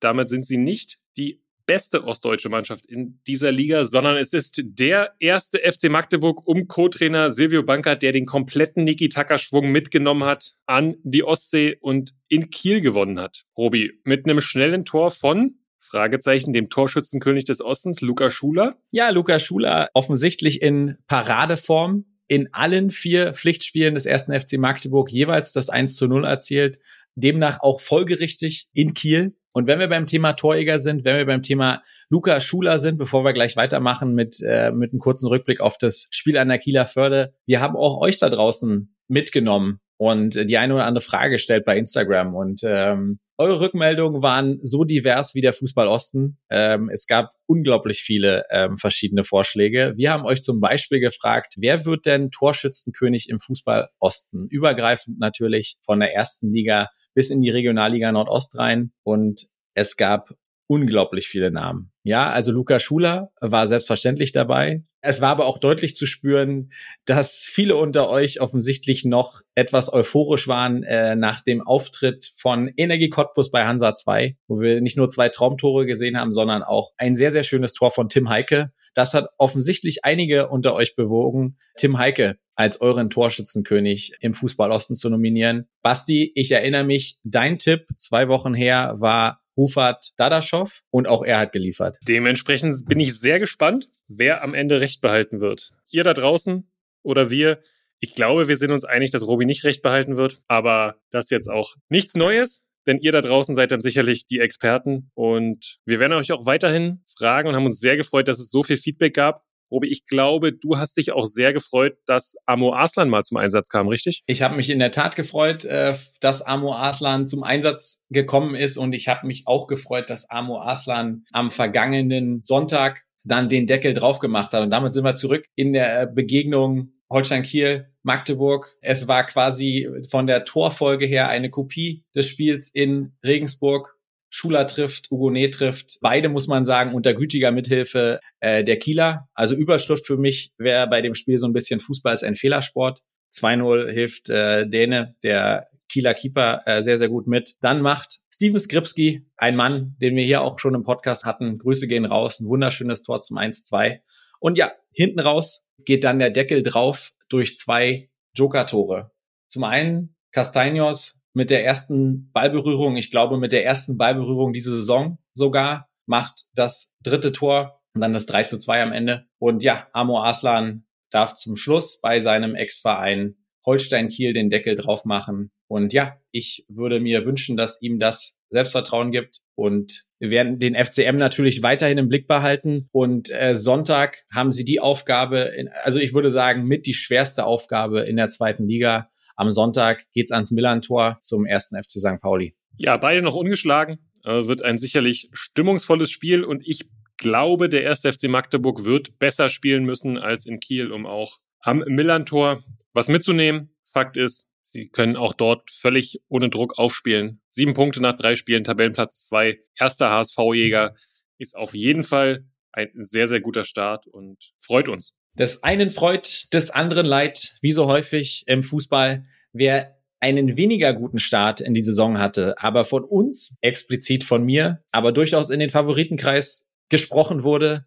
[0.00, 5.14] damit sind sie nicht die beste ostdeutsche Mannschaft in dieser Liga, sondern es ist der
[5.18, 10.52] erste FC Magdeburg um Co-Trainer Silvio Bankert, der den kompletten Niki Tucker Schwung mitgenommen hat,
[10.66, 13.44] an die Ostsee und in Kiel gewonnen hat.
[13.56, 18.76] Robi, mit einem schnellen Tor von Fragezeichen, dem Torschützenkönig des Ostens, Luca Schuler.
[18.90, 22.06] Ja, Luca Schuler offensichtlich in Paradeform.
[22.26, 26.78] In allen vier Pflichtspielen des ersten FC Magdeburg jeweils das 1 zu 0 erzielt.
[27.16, 29.36] Demnach auch folgerichtig in Kiel.
[29.54, 33.24] Und wenn wir beim Thema Torjäger sind, wenn wir beim Thema Luca Schuler sind, bevor
[33.24, 36.86] wir gleich weitermachen mit, äh, mit einem kurzen Rückblick auf das Spiel an der Kieler
[36.86, 41.64] Förde, wir haben auch euch da draußen mitgenommen und die eine oder andere Frage gestellt
[41.64, 42.34] bei Instagram.
[42.34, 46.38] Und ähm, eure Rückmeldungen waren so divers wie der Fußball Osten.
[46.50, 49.94] Ähm, es gab unglaublich viele ähm, verschiedene Vorschläge.
[49.96, 54.48] Wir haben euch zum Beispiel gefragt, wer wird denn Torschützenkönig im Fußball Osten?
[54.48, 60.34] Übergreifend natürlich von der ersten Liga bis in die Regionalliga Nordost rein und es gab
[60.66, 61.92] unglaublich viele Namen.
[62.02, 64.82] Ja, also Luca Schuler war selbstverständlich dabei.
[65.06, 66.72] Es war aber auch deutlich zu spüren,
[67.04, 73.10] dass viele unter euch offensichtlich noch etwas euphorisch waren äh, nach dem Auftritt von Energie
[73.10, 77.16] Cottbus bei Hansa 2, wo wir nicht nur zwei Traumtore gesehen haben, sondern auch ein
[77.16, 78.72] sehr, sehr schönes Tor von Tim Heike.
[78.94, 84.94] Das hat offensichtlich einige unter euch bewogen, Tim Heike als euren Torschützenkönig im Fußball Osten
[84.94, 85.68] zu nominieren.
[85.82, 91.38] Basti, ich erinnere mich, dein Tipp zwei Wochen her war Hufat Dadaschow und auch er
[91.38, 91.96] hat geliefert.
[92.06, 95.72] Dementsprechend bin ich sehr gespannt, wer am Ende recht behalten wird.
[95.90, 96.70] Ihr da draußen
[97.02, 97.60] oder wir.
[98.00, 101.48] Ich glaube, wir sind uns einig, dass Robi nicht recht behalten wird, aber das jetzt
[101.48, 106.12] auch nichts Neues denn ihr da draußen seid dann sicherlich die Experten und wir werden
[106.12, 109.44] euch auch weiterhin fragen und haben uns sehr gefreut, dass es so viel Feedback gab.
[109.70, 113.68] Robi, ich glaube, du hast dich auch sehr gefreut, dass Amo Arslan mal zum Einsatz
[113.68, 114.22] kam, richtig?
[114.26, 118.76] Ich habe mich in der Tat gefreut, äh, dass Amo Arslan zum Einsatz gekommen ist
[118.76, 123.94] und ich habe mich auch gefreut, dass Amo Arslan am vergangenen Sonntag dann den Deckel
[123.94, 124.62] drauf gemacht hat.
[124.62, 128.76] Und damit sind wir zurück in der äh, Begegnung Holstein-Kiel, Magdeburg.
[128.80, 133.93] Es war quasi von der Torfolge her eine Kopie des Spiels in Regensburg.
[134.34, 135.98] Schuler trifft, Ugonet trifft.
[136.00, 139.28] Beide muss man sagen unter gütiger Mithilfe äh, der Kieler.
[139.32, 143.00] Also Überschrift für mich wäre bei dem Spiel so ein bisschen Fußball ist ein Fehlersport.
[143.32, 147.54] 2-0 hilft äh, Däne, der Kieler Keeper, äh, sehr, sehr gut mit.
[147.60, 151.56] Dann macht Steven Skripski, ein Mann, den wir hier auch schon im Podcast hatten.
[151.58, 152.40] Grüße gehen raus.
[152.40, 154.00] Ein wunderschönes Tor zum 1-2.
[154.40, 159.12] Und ja, hinten raus geht dann der Deckel drauf durch zwei Joker-Tore.
[159.46, 165.18] Zum einen Castaños mit der ersten Ballberührung, ich glaube mit der ersten Ballberührung diese Saison
[165.34, 169.26] sogar, macht das dritte Tor und dann das 3 zu 2 am Ende.
[169.38, 175.04] Und ja, Amo Aslan darf zum Schluss bei seinem Ex-Verein Holstein Kiel den Deckel drauf
[175.04, 175.50] machen.
[175.68, 179.40] Und ja, ich würde mir wünschen, dass ihm das Selbstvertrauen gibt.
[179.54, 182.88] Und wir werden den FCM natürlich weiterhin im Blick behalten.
[182.92, 187.46] Und äh, Sonntag haben sie die Aufgabe, in, also ich würde sagen, mit die schwerste
[187.46, 189.10] Aufgabe in der zweiten Liga.
[189.36, 192.20] Am Sonntag geht's ans Millantor zum ersten FC St.
[192.20, 192.56] Pauli.
[192.76, 193.98] Ja, beide noch ungeschlagen.
[194.24, 199.48] Äh, wird ein sicherlich stimmungsvolles Spiel und ich glaube, der erste FC Magdeburg wird besser
[199.48, 202.58] spielen müssen als in Kiel, um auch am Millantor
[202.92, 203.74] was mitzunehmen.
[203.84, 207.40] Fakt ist, Sie können auch dort völlig ohne Druck aufspielen.
[207.46, 209.60] Sieben Punkte nach drei Spielen, Tabellenplatz zwei.
[209.78, 210.96] Erster HSV-Jäger
[211.38, 215.14] ist auf jeden Fall ein sehr, sehr guter Start und freut uns.
[215.38, 219.24] Des einen freut, des anderen leid, wie so häufig im Fußball.
[219.52, 224.82] Wer einen weniger guten Start in die Saison hatte, aber von uns, explizit von mir,
[224.90, 227.86] aber durchaus in den Favoritenkreis gesprochen wurde,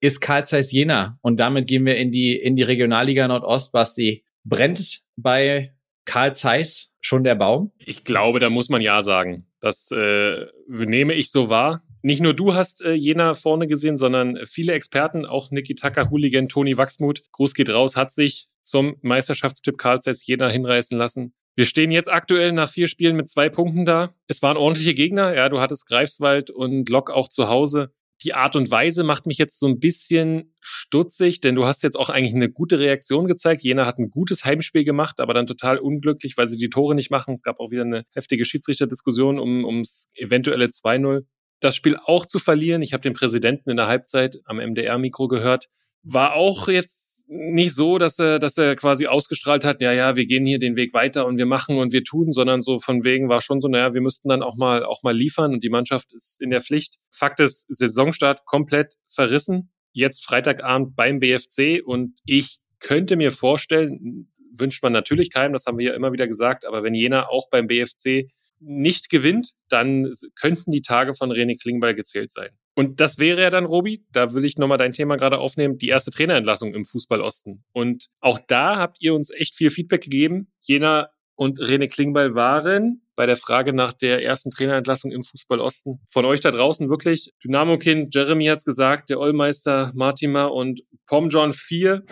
[0.00, 1.18] ist Karl Zeiss Jena.
[1.22, 4.24] Und damit gehen wir in die, in die Regionalliga Nordost, Basti.
[4.44, 5.74] Brennt bei
[6.04, 7.72] Karl Zeiss schon der Baum?
[7.78, 9.46] Ich glaube, da muss man ja sagen.
[9.60, 11.82] Das äh, nehme ich so wahr.
[12.02, 16.48] Nicht nur du hast äh, Jena vorne gesehen, sondern viele Experten, auch Niki Tucker, Hooligan,
[16.48, 21.32] Toni Wachsmuth, Gruß geht raus, hat sich zum Meisterschaftstipp Karl Zeiss Jena hinreißen lassen.
[21.54, 24.14] Wir stehen jetzt aktuell nach vier Spielen mit zwei Punkten da.
[24.26, 25.34] Es waren ordentliche Gegner.
[25.34, 27.92] Ja, du hattest Greifswald und Lok auch zu Hause.
[28.24, 31.96] Die Art und Weise macht mich jetzt so ein bisschen stutzig, denn du hast jetzt
[31.96, 33.62] auch eigentlich eine gute Reaktion gezeigt.
[33.62, 37.10] Jena hat ein gutes Heimspiel gemacht, aber dann total unglücklich, weil sie die Tore nicht
[37.10, 37.34] machen.
[37.34, 41.24] Es gab auch wieder eine heftige Schiedsrichterdiskussion um, ums eventuelle 2-0.
[41.62, 45.68] Das Spiel auch zu verlieren, ich habe den Präsidenten in der Halbzeit am MDR-Mikro gehört,
[46.02, 50.26] war auch jetzt nicht so, dass er, dass er quasi ausgestrahlt hat, ja, ja, wir
[50.26, 53.28] gehen hier den Weg weiter und wir machen und wir tun, sondern so von wegen
[53.28, 56.12] war schon so, naja, wir müssten dann auch mal, auch mal liefern und die Mannschaft
[56.12, 56.96] ist in der Pflicht.
[57.10, 59.70] Fakt ist, Saisonstart komplett verrissen.
[59.92, 65.78] Jetzt Freitagabend beim BFC und ich könnte mir vorstellen, wünscht man natürlich keinem, das haben
[65.78, 68.28] wir ja immer wieder gesagt, aber wenn Jena auch beim BFC
[68.64, 72.50] nicht gewinnt, dann könnten die Tage von René Klingbeil gezählt sein.
[72.74, 75.88] Und das wäre ja dann, Robi, da will ich nochmal dein Thema gerade aufnehmen, die
[75.88, 77.64] erste Trainerentlassung im Fußball Osten.
[77.72, 80.50] Und auch da habt ihr uns echt viel Feedback gegeben.
[80.60, 86.00] Jena und René Klingbeil waren bei der Frage nach der ersten Trainerentlassung im Fußball Osten
[86.08, 92.04] von euch da draußen wirklich Dynamo-Kind, Jeremy hat's gesagt, der Ollmeister, Martima und Pomjon 4,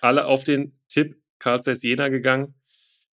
[0.00, 2.54] alle auf den Tipp Karl Zeiss Jena gegangen.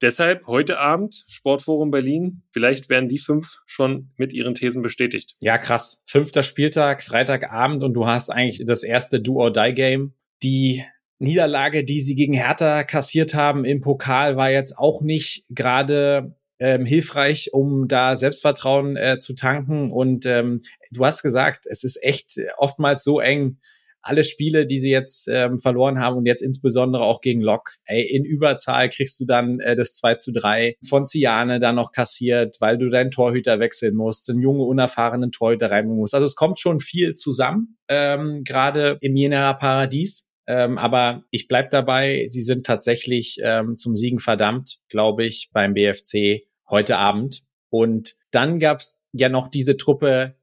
[0.01, 2.41] Deshalb heute Abend Sportforum Berlin.
[2.51, 5.35] Vielleicht werden die fünf schon mit ihren Thesen bestätigt.
[5.41, 6.03] Ja, krass.
[6.07, 10.13] Fünfter Spieltag, Freitagabend und du hast eigentlich das erste Do-or-Die-Game.
[10.41, 10.83] Die
[11.19, 16.85] Niederlage, die sie gegen Hertha kassiert haben im Pokal, war jetzt auch nicht gerade ähm,
[16.85, 19.91] hilfreich, um da Selbstvertrauen äh, zu tanken.
[19.91, 20.61] Und ähm,
[20.91, 23.59] du hast gesagt, es ist echt oftmals so eng,
[24.01, 28.03] alle Spiele, die sie jetzt ähm, verloren haben und jetzt insbesondere auch gegen Lok, ey,
[28.03, 32.57] in Überzahl kriegst du dann äh, das 2 zu 3 von Ziane dann noch kassiert,
[32.59, 36.15] weil du deinen Torhüter wechseln musst, einen jungen, unerfahrenen Torhüter reinbringen musst.
[36.15, 40.31] Also es kommt schon viel zusammen, ähm, gerade im Jenaer Paradies.
[40.47, 45.73] Ähm, aber ich bleib dabei, sie sind tatsächlich ähm, zum Siegen verdammt, glaube ich, beim
[45.73, 47.43] BFC heute Abend.
[47.69, 50.35] Und dann gab's ja noch diese Truppe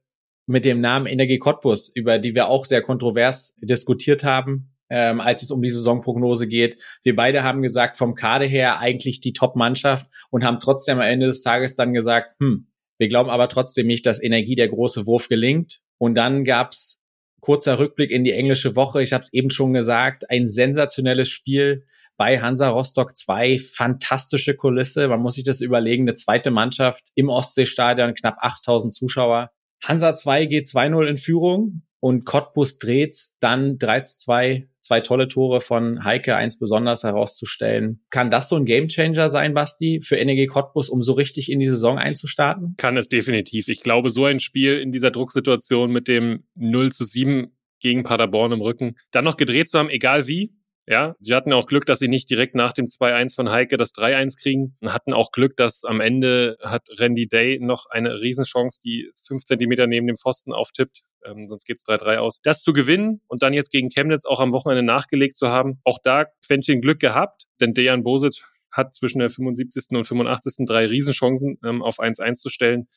[0.49, 5.43] mit dem Namen Energie Cottbus, über die wir auch sehr kontrovers diskutiert haben, ähm, als
[5.43, 6.81] es um die Saisonprognose geht.
[7.03, 11.27] Wir beide haben gesagt, vom Kader her eigentlich die Top-Mannschaft und haben trotzdem am Ende
[11.27, 15.29] des Tages dann gesagt, hm, wir glauben aber trotzdem nicht, dass Energie der große Wurf
[15.29, 15.81] gelingt.
[15.99, 17.01] Und dann gab's
[17.41, 19.03] kurzer Rückblick in die englische Woche.
[19.03, 21.85] Ich habe es eben schon gesagt, ein sensationelles Spiel
[22.17, 23.59] bei Hansa Rostock 2.
[23.59, 25.07] Fantastische Kulisse.
[25.07, 26.05] Man muss sich das überlegen.
[26.05, 29.51] Eine zweite Mannschaft im Ostseestadion, knapp 8000 Zuschauer.
[29.83, 34.67] Hansa 2 geht 2-0 in Führung und Cottbus dreht's dann 3 2.
[34.81, 38.01] Zwei tolle Tore von Heike, eins besonders herauszustellen.
[38.09, 41.67] Kann das so ein Gamechanger sein, Basti, für NEG Cottbus, um so richtig in die
[41.67, 42.73] Saison einzustarten?
[42.77, 43.67] Kann es definitiv.
[43.67, 48.51] Ich glaube, so ein Spiel in dieser Drucksituation mit dem 0 zu 7 gegen Paderborn
[48.51, 50.53] im Rücken, dann noch gedreht zu haben, egal wie,
[50.89, 53.93] ja, sie hatten auch Glück, dass sie nicht direkt nach dem 2-1 von Heike das
[53.93, 54.75] 3-1 kriegen.
[54.81, 59.43] Und hatten auch Glück, dass am Ende hat Randy Day noch eine Riesenchance, die fünf
[59.43, 61.03] Zentimeter neben dem Pfosten auftippt.
[61.23, 62.39] Ähm, sonst geht's 3-3 aus.
[62.41, 65.99] Das zu gewinnen und dann jetzt gegen Chemnitz auch am Wochenende nachgelegt zu haben, auch
[66.03, 69.95] da Quäntchen Glück gehabt, denn Dejan Bosic hat zwischen der 75.
[69.95, 70.65] und 85.
[70.65, 72.87] drei Riesenchancen ähm, auf 1-1 zu stellen.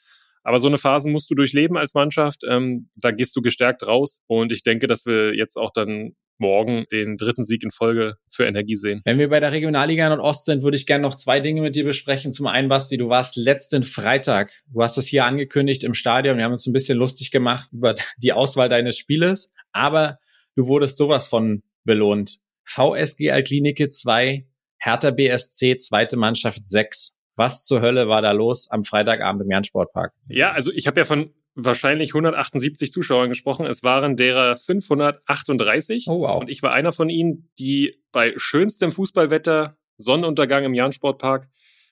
[0.45, 2.43] Aber so eine Phase musst du durchleben als Mannschaft.
[2.49, 4.23] Ähm, da gehst du gestärkt raus.
[4.27, 8.45] Und ich denke, dass wir jetzt auch dann morgen den dritten Sieg in Folge für
[8.45, 9.01] Energie sehen.
[9.05, 11.85] Wenn wir bei der Regionalliga Nordost sind, würde ich gerne noch zwei Dinge mit dir
[11.85, 12.33] besprechen.
[12.33, 16.37] Zum einen, Basti, du warst letzten Freitag, du hast es hier angekündigt im Stadion.
[16.37, 20.19] Wir haben uns ein bisschen lustig gemacht über die Auswahl deines Spieles, aber
[20.57, 22.41] du wurdest sowas von belohnt.
[22.65, 24.47] VSG Altklinike 2,
[24.79, 27.17] Hertha BSC, zweite Mannschaft 6.
[27.37, 30.13] Was zur Hölle war da los am Freitagabend im Jahn-Sportpark?
[30.29, 33.67] Ja, also ich habe ja von wahrscheinlich 178 Zuschauern gesprochen.
[33.67, 36.07] Es waren derer 538.
[36.09, 36.41] Oh, wow.
[36.41, 41.49] Und ich war einer von ihnen, die bei schönstem Fußballwetter, Sonnenuntergang im Jahn-Sportpark,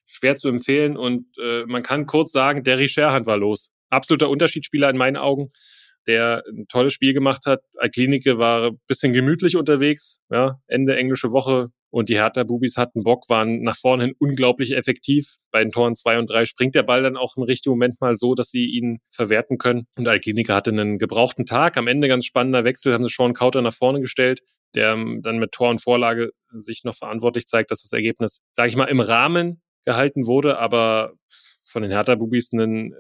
[0.07, 0.97] schwer zu empfehlen.
[0.97, 3.71] Und äh, man kann kurz sagen, der Scherhand war los.
[3.91, 5.51] Absoluter Unterschiedsspieler in meinen Augen.
[6.07, 7.61] der ein tolles Spiel gemacht hat.
[7.77, 13.29] Alklinike war ein bisschen gemütlich unterwegs, ja, Ende englische Woche, und die Hertha-Bubis hatten Bock,
[13.29, 15.37] waren nach vorne hin unglaublich effektiv.
[15.51, 18.15] Bei den Toren zwei und drei springt der Ball dann auch im richtigen Moment mal
[18.15, 19.87] so, dass sie ihn verwerten können.
[19.97, 21.77] Und Alklinika hatte einen gebrauchten Tag.
[21.77, 24.41] Am Ende ganz spannender Wechsel, haben sie Sean Kauter nach vorne gestellt,
[24.75, 28.69] der ähm, dann mit Tor und Vorlage sich noch verantwortlich zeigt, dass das Ergebnis, sage
[28.69, 31.15] ich mal, im Rahmen gehalten wurde, aber
[31.65, 32.97] von den Hertha-Bubis einen äh,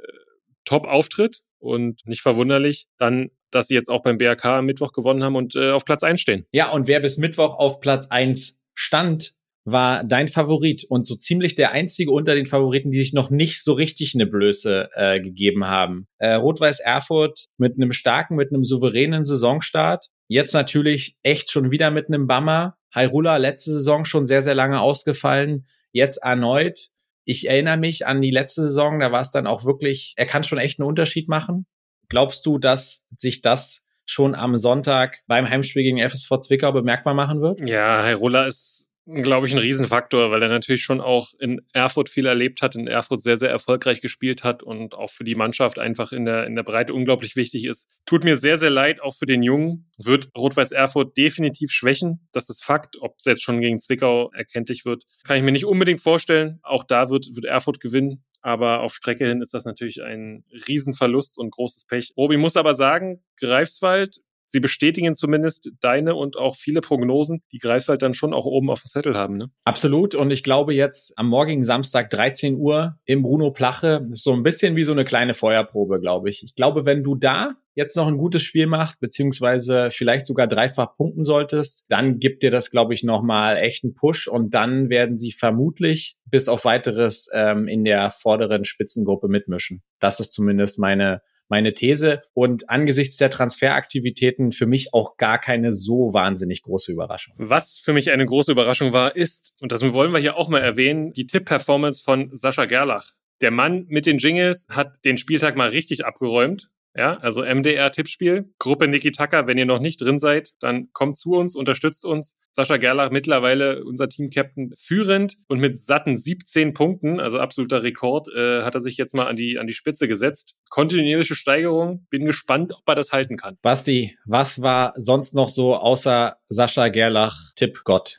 [0.64, 5.36] Top-Auftritt und nicht verwunderlich, dann dass sie jetzt auch beim BRK am Mittwoch gewonnen haben
[5.36, 6.46] und äh, auf Platz 1 stehen.
[6.52, 11.54] Ja, und wer bis Mittwoch auf Platz 1 stand, war dein Favorit und so ziemlich
[11.54, 15.66] der einzige unter den Favoriten, die sich noch nicht so richtig eine Blöße äh, gegeben
[15.66, 16.06] haben.
[16.18, 20.06] Äh, Rot-Weiß Erfurt mit einem starken, mit einem souveränen Saisonstart.
[20.28, 22.76] Jetzt natürlich echt schon wieder mit einem Bammer.
[22.94, 25.66] Hairula letzte Saison schon sehr, sehr lange ausgefallen.
[25.92, 26.88] Jetzt erneut.
[27.26, 30.42] Ich erinnere mich an die letzte Saison, da war es dann auch wirklich, er kann
[30.42, 31.66] schon echt einen Unterschied machen.
[32.08, 37.40] Glaubst du, dass sich das schon am Sonntag beim Heimspiel gegen FSV Zwickau bemerkbar machen
[37.40, 37.60] wird?
[37.68, 42.26] Ja, Herola ist glaube ich, ein Riesenfaktor, weil er natürlich schon auch in Erfurt viel
[42.26, 46.12] erlebt hat, in Erfurt sehr, sehr erfolgreich gespielt hat und auch für die Mannschaft einfach
[46.12, 47.88] in der, in der Breite unglaublich wichtig ist.
[48.06, 49.90] Tut mir sehr, sehr leid, auch für den Jungen.
[49.98, 52.28] Wird Rot-Weiß Erfurt definitiv schwächen.
[52.32, 52.96] Das ist Fakt.
[53.00, 56.60] Ob es jetzt schon gegen Zwickau erkenntlich wird, kann ich mir nicht unbedingt vorstellen.
[56.62, 58.22] Auch da wird, wird Erfurt gewinnen.
[58.42, 62.12] Aber auf Strecke hin ist das natürlich ein Riesenverlust und großes Pech.
[62.16, 64.20] Robi muss aber sagen, Greifswald
[64.50, 68.82] sie bestätigen zumindest deine und auch viele Prognosen, die Greifswald dann schon auch oben auf
[68.82, 69.36] dem Zettel haben.
[69.36, 69.50] Ne?
[69.64, 70.14] Absolut.
[70.14, 74.42] Und ich glaube jetzt am morgigen Samstag 13 Uhr im Bruno Plache ist so ein
[74.42, 76.42] bisschen wie so eine kleine Feuerprobe, glaube ich.
[76.42, 80.96] Ich glaube, wenn du da jetzt noch ein gutes Spiel machst, beziehungsweise vielleicht sogar dreifach
[80.96, 85.16] punkten solltest, dann gibt dir das, glaube ich, nochmal echt einen Push und dann werden
[85.16, 89.82] sie vermutlich bis auf weiteres ähm, in der vorderen Spitzengruppe mitmischen.
[90.00, 92.22] Das ist zumindest meine meine These.
[92.32, 97.34] Und angesichts der Transferaktivitäten für mich auch gar keine so wahnsinnig große Überraschung.
[97.36, 100.62] Was für mich eine große Überraschung war, ist, und das wollen wir hier auch mal
[100.62, 103.12] erwähnen, die Tipp-Performance von Sascha Gerlach.
[103.40, 106.70] Der Mann mit den Jingles hat den Spieltag mal richtig abgeräumt.
[106.96, 109.46] Ja, also MDR-Tippspiel, Gruppe Niki Tucker.
[109.46, 112.36] Wenn ihr noch nicht drin seid, dann kommt zu uns, unterstützt uns.
[112.50, 118.62] Sascha Gerlach mittlerweile unser Team-Captain führend und mit satten 17 Punkten, also absoluter Rekord, äh,
[118.62, 120.56] hat er sich jetzt mal an die, an die Spitze gesetzt.
[120.68, 122.06] Kontinuierliche Steigerung.
[122.10, 123.56] Bin gespannt, ob er das halten kann.
[123.62, 128.16] Basti, was war sonst noch so außer Sascha Gerlach Tipp Gott?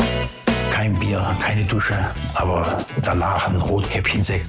[0.71, 1.97] Kein Bier, keine Dusche,
[2.36, 4.47] aber danach ein Rotkäppchensekt.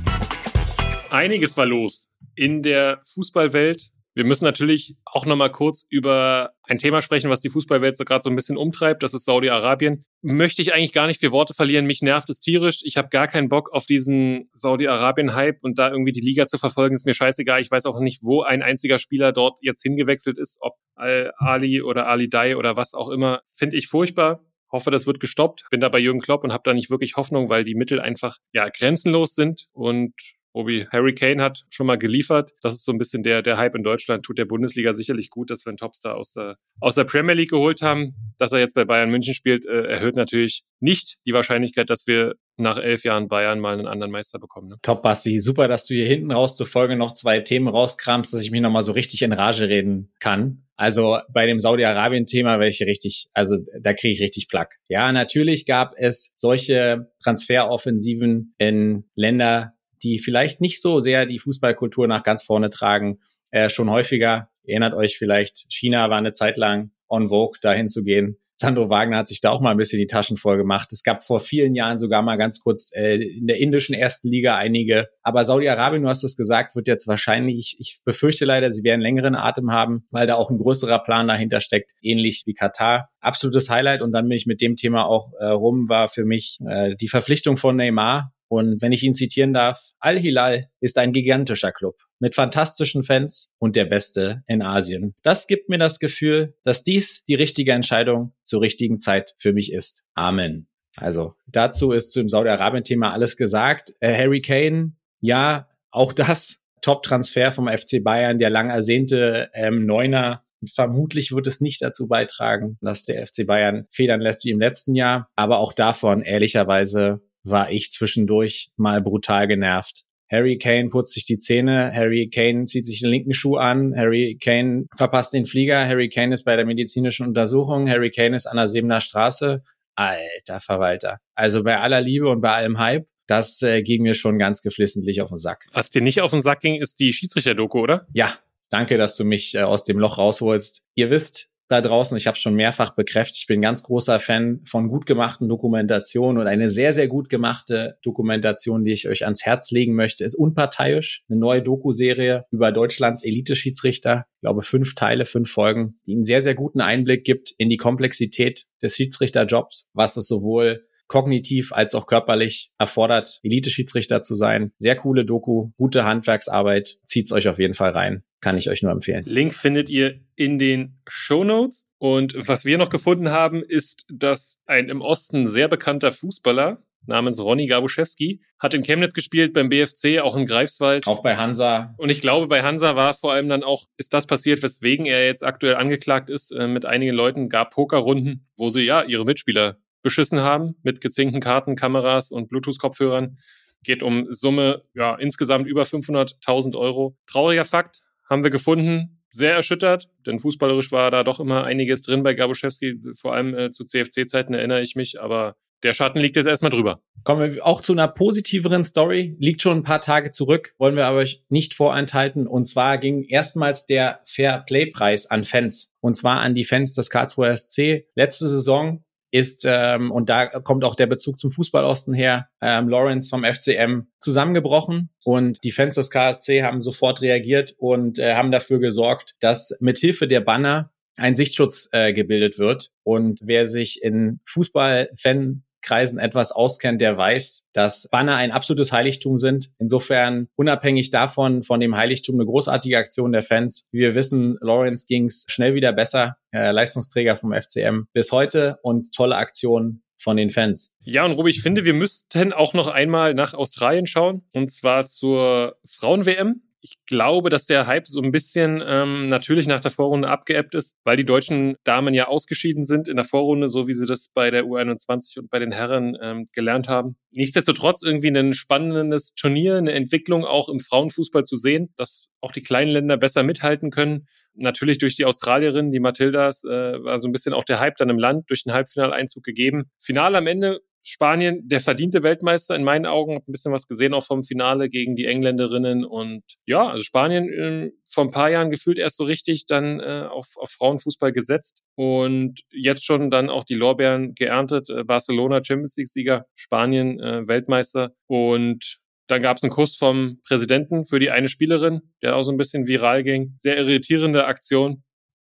[1.11, 7.01] Einiges war los in der Fußballwelt wir müssen natürlich auch nochmal kurz über ein Thema
[7.01, 9.03] sprechen, was die Fußballwelt so gerade so ein bisschen umtreibt.
[9.03, 10.05] Das ist Saudi-Arabien.
[10.21, 11.87] Möchte ich eigentlich gar nicht vier Worte verlieren.
[11.87, 12.81] Mich nervt es tierisch.
[12.85, 16.95] Ich habe gar keinen Bock auf diesen Saudi-Arabien-Hype und da irgendwie die Liga zu verfolgen,
[16.95, 17.61] ist mir scheißegal.
[17.61, 22.07] Ich weiß auch nicht, wo ein einziger Spieler dort jetzt hingewechselt ist, ob Ali oder
[22.07, 23.41] Ali Dai oder was auch immer.
[23.55, 25.67] Finde ich furchtbar hoffe, das wird gestoppt.
[25.71, 28.39] Bin da bei Jürgen Klopp und habe da nicht wirklich Hoffnung, weil die Mittel einfach
[28.53, 30.15] ja grenzenlos sind und
[30.53, 32.53] Obi Harry Kane hat schon mal geliefert.
[32.63, 34.25] Das ist so ein bisschen der, der Hype in Deutschland.
[34.25, 37.51] Tut der Bundesliga sicherlich gut, dass wir einen Topstar aus der, aus der Premier League
[37.51, 38.15] geholt haben.
[38.39, 42.35] Dass er jetzt bei Bayern München spielt, äh, erhöht natürlich nicht die Wahrscheinlichkeit, dass wir
[42.57, 44.69] nach elf Jahren Bayern mal einen anderen Meister bekommen.
[44.69, 44.77] Ne?
[44.83, 45.39] Top, Basti.
[45.41, 48.61] Super, dass du hier hinten raus zur Folge noch zwei Themen rauskramst, dass ich mich
[48.61, 50.65] nochmal so richtig in Rage reden kann.
[50.77, 54.79] Also bei dem Saudi-Arabien-Thema wäre ich richtig, also da kriege ich richtig Plack.
[54.89, 62.07] Ja, natürlich gab es solche Transferoffensiven in Länder, die vielleicht nicht so sehr die Fußballkultur
[62.09, 64.51] nach ganz vorne tragen, äh, schon häufiger.
[64.65, 68.39] Erinnert euch vielleicht, China war eine Zeit lang on vogue, dahin zu gehen.
[68.63, 70.93] Sandro Wagner hat sich da auch mal ein bisschen die Taschen voll gemacht.
[70.93, 74.57] Es gab vor vielen Jahren sogar mal ganz kurz äh, in der indischen ersten Liga
[74.57, 75.09] einige.
[75.23, 79.01] Aber Saudi-Arabien, du hast es gesagt, wird jetzt wahrscheinlich, ich, ich befürchte leider, sie werden
[79.01, 83.09] längeren Atem haben, weil da auch ein größerer Plan dahinter steckt, ähnlich wie Katar.
[83.21, 86.59] Absolutes Highlight und dann bin ich mit dem Thema auch äh, rum, war für mich
[86.65, 91.73] äh, die Verpflichtung von Neymar und wenn ich ihn zitieren darf, Al-Hilal ist ein gigantischer
[91.73, 95.15] Club mit fantastischen Fans und der beste in Asien.
[95.23, 99.73] Das gibt mir das Gefühl, dass dies die richtige Entscheidung zur richtigen Zeit für mich
[99.73, 100.05] ist.
[100.13, 100.69] Amen.
[100.97, 103.95] Also dazu ist zum Saudi-Arabien-Thema alles gesagt.
[104.01, 110.45] Äh, Harry Kane, ja, auch das Top-Transfer vom FC Bayern, der lang ersehnte ähm, Neuner.
[110.71, 114.95] Vermutlich wird es nicht dazu beitragen, dass der FC Bayern federn lässt wie im letzten
[114.95, 115.31] Jahr.
[115.37, 120.05] Aber auch davon, ehrlicherweise, war ich zwischendurch mal brutal genervt.
[120.31, 124.39] Harry Kane putzt sich die Zähne, Harry Kane zieht sich den linken Schuh an, Harry
[124.43, 128.57] Kane verpasst den Flieger, Harry Kane ist bei der medizinischen Untersuchung, Harry Kane ist an
[128.57, 129.63] der Sebener Straße.
[129.95, 131.19] Alter Verwalter.
[131.35, 135.21] Also bei aller Liebe und bei allem Hype, das äh, ging mir schon ganz geflissentlich
[135.21, 135.67] auf den Sack.
[135.73, 138.07] Was dir nicht auf den Sack ging, ist die Schiedsrichter-Doku, oder?
[138.15, 138.39] Ja,
[138.73, 140.81] Danke, dass du mich äh, aus dem Loch rausholst.
[140.95, 142.17] Ihr wisst, da draußen.
[142.17, 143.39] Ich habe schon mehrfach bekräftigt.
[143.41, 147.99] Ich bin ganz großer Fan von gut gemachten Dokumentationen und eine sehr, sehr gut gemachte
[148.05, 153.25] Dokumentation, die ich euch ans Herz legen möchte, ist Unparteiisch, eine neue Doku-Serie über Deutschlands
[153.25, 154.27] Elite-Schiedsrichter.
[154.37, 157.77] Ich glaube, fünf Teile, fünf Folgen, die einen sehr, sehr guten Einblick gibt in die
[157.77, 164.73] Komplexität des Schiedsrichterjobs, was es sowohl kognitiv als auch körperlich erfordert, Elite-Schiedsrichter zu sein.
[164.79, 166.97] Sehr coole Doku, gute Handwerksarbeit.
[167.05, 168.23] Zieht's euch auf jeden Fall rein.
[168.41, 169.23] Kann ich euch nur empfehlen.
[169.27, 171.87] Link findet ihr in den Show Notes.
[171.99, 177.41] Und was wir noch gefunden haben, ist, dass ein im Osten sehr bekannter Fußballer namens
[177.41, 181.07] Ronny Gabuszewski hat in Chemnitz gespielt, beim BFC, auch in Greifswald.
[181.07, 181.95] Auch bei Hansa.
[181.99, 185.27] Und ich glaube, bei Hansa war vor allem dann auch, ist das passiert, weswegen er
[185.27, 189.79] jetzt aktuell angeklagt ist äh, mit einigen Leuten, gab Pokerrunden, wo sie ja ihre Mitspieler
[190.03, 193.39] beschissen haben mit gezinkten Karten, Kameras und Bluetooth-Kopfhörern.
[193.85, 197.17] Geht um Summe, ja, insgesamt über 500.000 Euro.
[197.27, 199.19] Trauriger Fakt, haben wir gefunden.
[199.31, 203.01] Sehr erschüttert, denn fußballerisch war da doch immer einiges drin bei Gabuszewski.
[203.19, 207.03] Vor allem äh, zu CFC-Zeiten erinnere ich mich, aber der Schatten liegt jetzt erstmal drüber.
[207.25, 209.37] Kommen wir auch zu einer positiveren Story.
[209.39, 212.47] Liegt schon ein paar Tage zurück, wollen wir aber euch nicht vorenthalten.
[212.47, 215.91] Und zwar ging erstmals der Fair Play Preis an Fans.
[216.01, 218.05] Und zwar an die Fans des Karlsruher SC.
[218.15, 219.03] Letzte Saison
[219.33, 224.07] ist, ähm, und da kommt auch der Bezug zum Fußballosten her, ähm, Lawrence vom FCM
[224.21, 229.77] zusammengebrochen und die Fans des KSC haben sofort reagiert und äh, haben dafür gesorgt, dass
[229.81, 232.91] mithilfe der Banner ein Sichtschutz äh, gebildet wird.
[233.03, 239.39] Und wer sich in Fußballfan Kreisen etwas auskennt, der weiß, dass Banner ein absolutes Heiligtum
[239.39, 239.73] sind.
[239.79, 243.89] Insofern unabhängig davon, von dem Heiligtum, eine großartige Aktion der Fans.
[243.93, 249.13] Wie wir wissen, Lawrence ging's schnell wieder besser, äh, Leistungsträger vom FCM bis heute und
[249.13, 250.93] tolle Aktion von den Fans.
[251.01, 255.07] Ja, und Robi, ich finde, wir müssten auch noch einmal nach Australien schauen, und zwar
[255.07, 260.29] zur Frauen-WM ich glaube, dass der Hype so ein bisschen ähm, natürlich nach der Vorrunde
[260.29, 264.05] abgeebbt ist, weil die deutschen Damen ja ausgeschieden sind in der Vorrunde, so wie sie
[264.05, 267.17] das bei der U21 und bei den Herren ähm, gelernt haben.
[267.31, 272.63] Nichtsdestotrotz irgendwie ein spannendes Turnier, eine Entwicklung auch im Frauenfußball zu sehen, dass auch die
[272.63, 274.27] kleinen Länder besser mithalten können.
[274.55, 276.69] Natürlich durch die Australierin, die Matildas, äh,
[277.05, 279.85] war so ein bisschen auch der Hype dann im Land durch den Halbfinaleinzug gegeben.
[280.01, 283.35] Finale am Ende Spanien der verdiente Weltmeister in meinen Augen.
[283.35, 286.05] Hab ein bisschen was gesehen auch vom Finale gegen die Engländerinnen.
[286.05, 290.27] Und ja, also Spanien äh, vor ein paar Jahren gefühlt erst so richtig dann äh,
[290.31, 294.91] auf, auf Frauenfußball gesetzt und jetzt schon dann auch die Lorbeeren geerntet.
[294.91, 298.13] Äh, Barcelona Champions League-Sieger, Spanien äh, Weltmeister.
[298.29, 302.53] Und dann gab es einen Kuss vom Präsidenten für die eine Spielerin, der auch so
[302.53, 303.55] ein bisschen viral ging.
[303.59, 305.03] Sehr irritierende Aktion.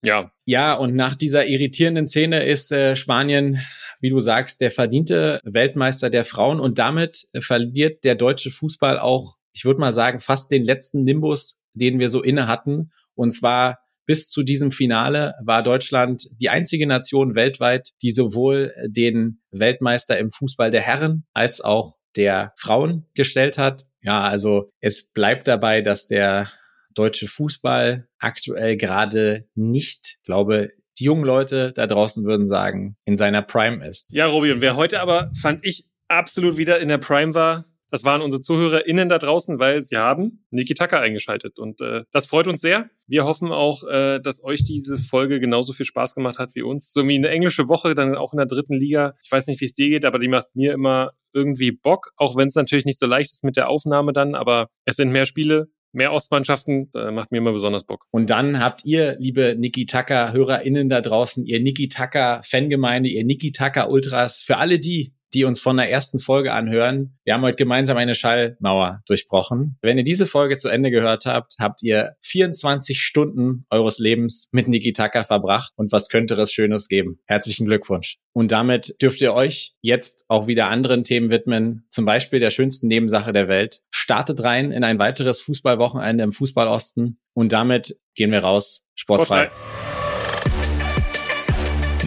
[0.04, 0.32] Ja.
[0.45, 3.60] Ja, und nach dieser irritierenden Szene ist äh, Spanien
[4.02, 9.38] wie du sagst, der verdiente Weltmeister der Frauen und damit verliert der deutsche Fußball auch,
[9.54, 12.91] ich würde mal sagen, fast den letzten Nimbus, den wir so inne hatten.
[13.16, 19.41] Und zwar bis zu diesem Finale war Deutschland die einzige Nation weltweit, die sowohl den
[19.52, 23.86] Weltmeister im Fußball der Herren als auch der Frauen gestellt hat.
[24.02, 26.52] Ja, also es bleibt dabei, dass der
[26.93, 33.42] deutsche Fußball aktuell gerade nicht, glaube die jungen Leute da draußen würden sagen, in seiner
[33.42, 34.14] Prime ist.
[34.14, 38.06] Ja, Robi, und wer heute aber, fand ich, absolut wieder in der Prime war, das
[38.06, 41.60] waren unsere ZuhörerInnen da draußen, weil sie haben Niki Tucker eingeschaltet.
[41.60, 42.89] Und äh, das freut uns sehr.
[43.06, 46.94] Wir hoffen auch, äh, dass euch diese Folge genauso viel Spaß gemacht hat wie uns.
[46.94, 49.14] So wie eine englische Woche, dann auch in der dritten Liga.
[49.22, 52.38] Ich weiß nicht, wie es dir geht, aber die macht mir immer irgendwie Bock, auch
[52.38, 54.36] wenn es natürlich nicht so leicht ist mit der Aufnahme dann.
[54.36, 58.06] Aber es sind mehr Spiele, mehr Ostmannschaften, äh, macht mir immer besonders Bock.
[58.12, 63.26] Und dann habt ihr, liebe Niki Tucker HörerInnen da draußen, ihr Niki Tucker Fangemeinde, ihr
[63.26, 67.18] Niki Tucker Ultras, für alle die, die uns von der ersten Folge anhören.
[67.24, 69.78] Wir haben heute gemeinsam eine Schallmauer durchbrochen.
[69.82, 74.68] Wenn ihr diese Folge zu Ende gehört habt, habt ihr 24 Stunden eures Lebens mit
[74.68, 77.20] Niki Tucker verbracht und was könnte es Schönes geben?
[77.26, 78.18] Herzlichen Glückwunsch.
[78.34, 82.88] Und damit dürft ihr euch jetzt auch wieder anderen Themen widmen, zum Beispiel der schönsten
[82.88, 83.82] Nebensache der Welt.
[83.90, 88.86] Startet rein in ein weiteres Fußballwochenende im Fußballosten und damit gehen wir raus.
[88.96, 89.46] Sportfrei.
[89.46, 89.91] Sportfrei.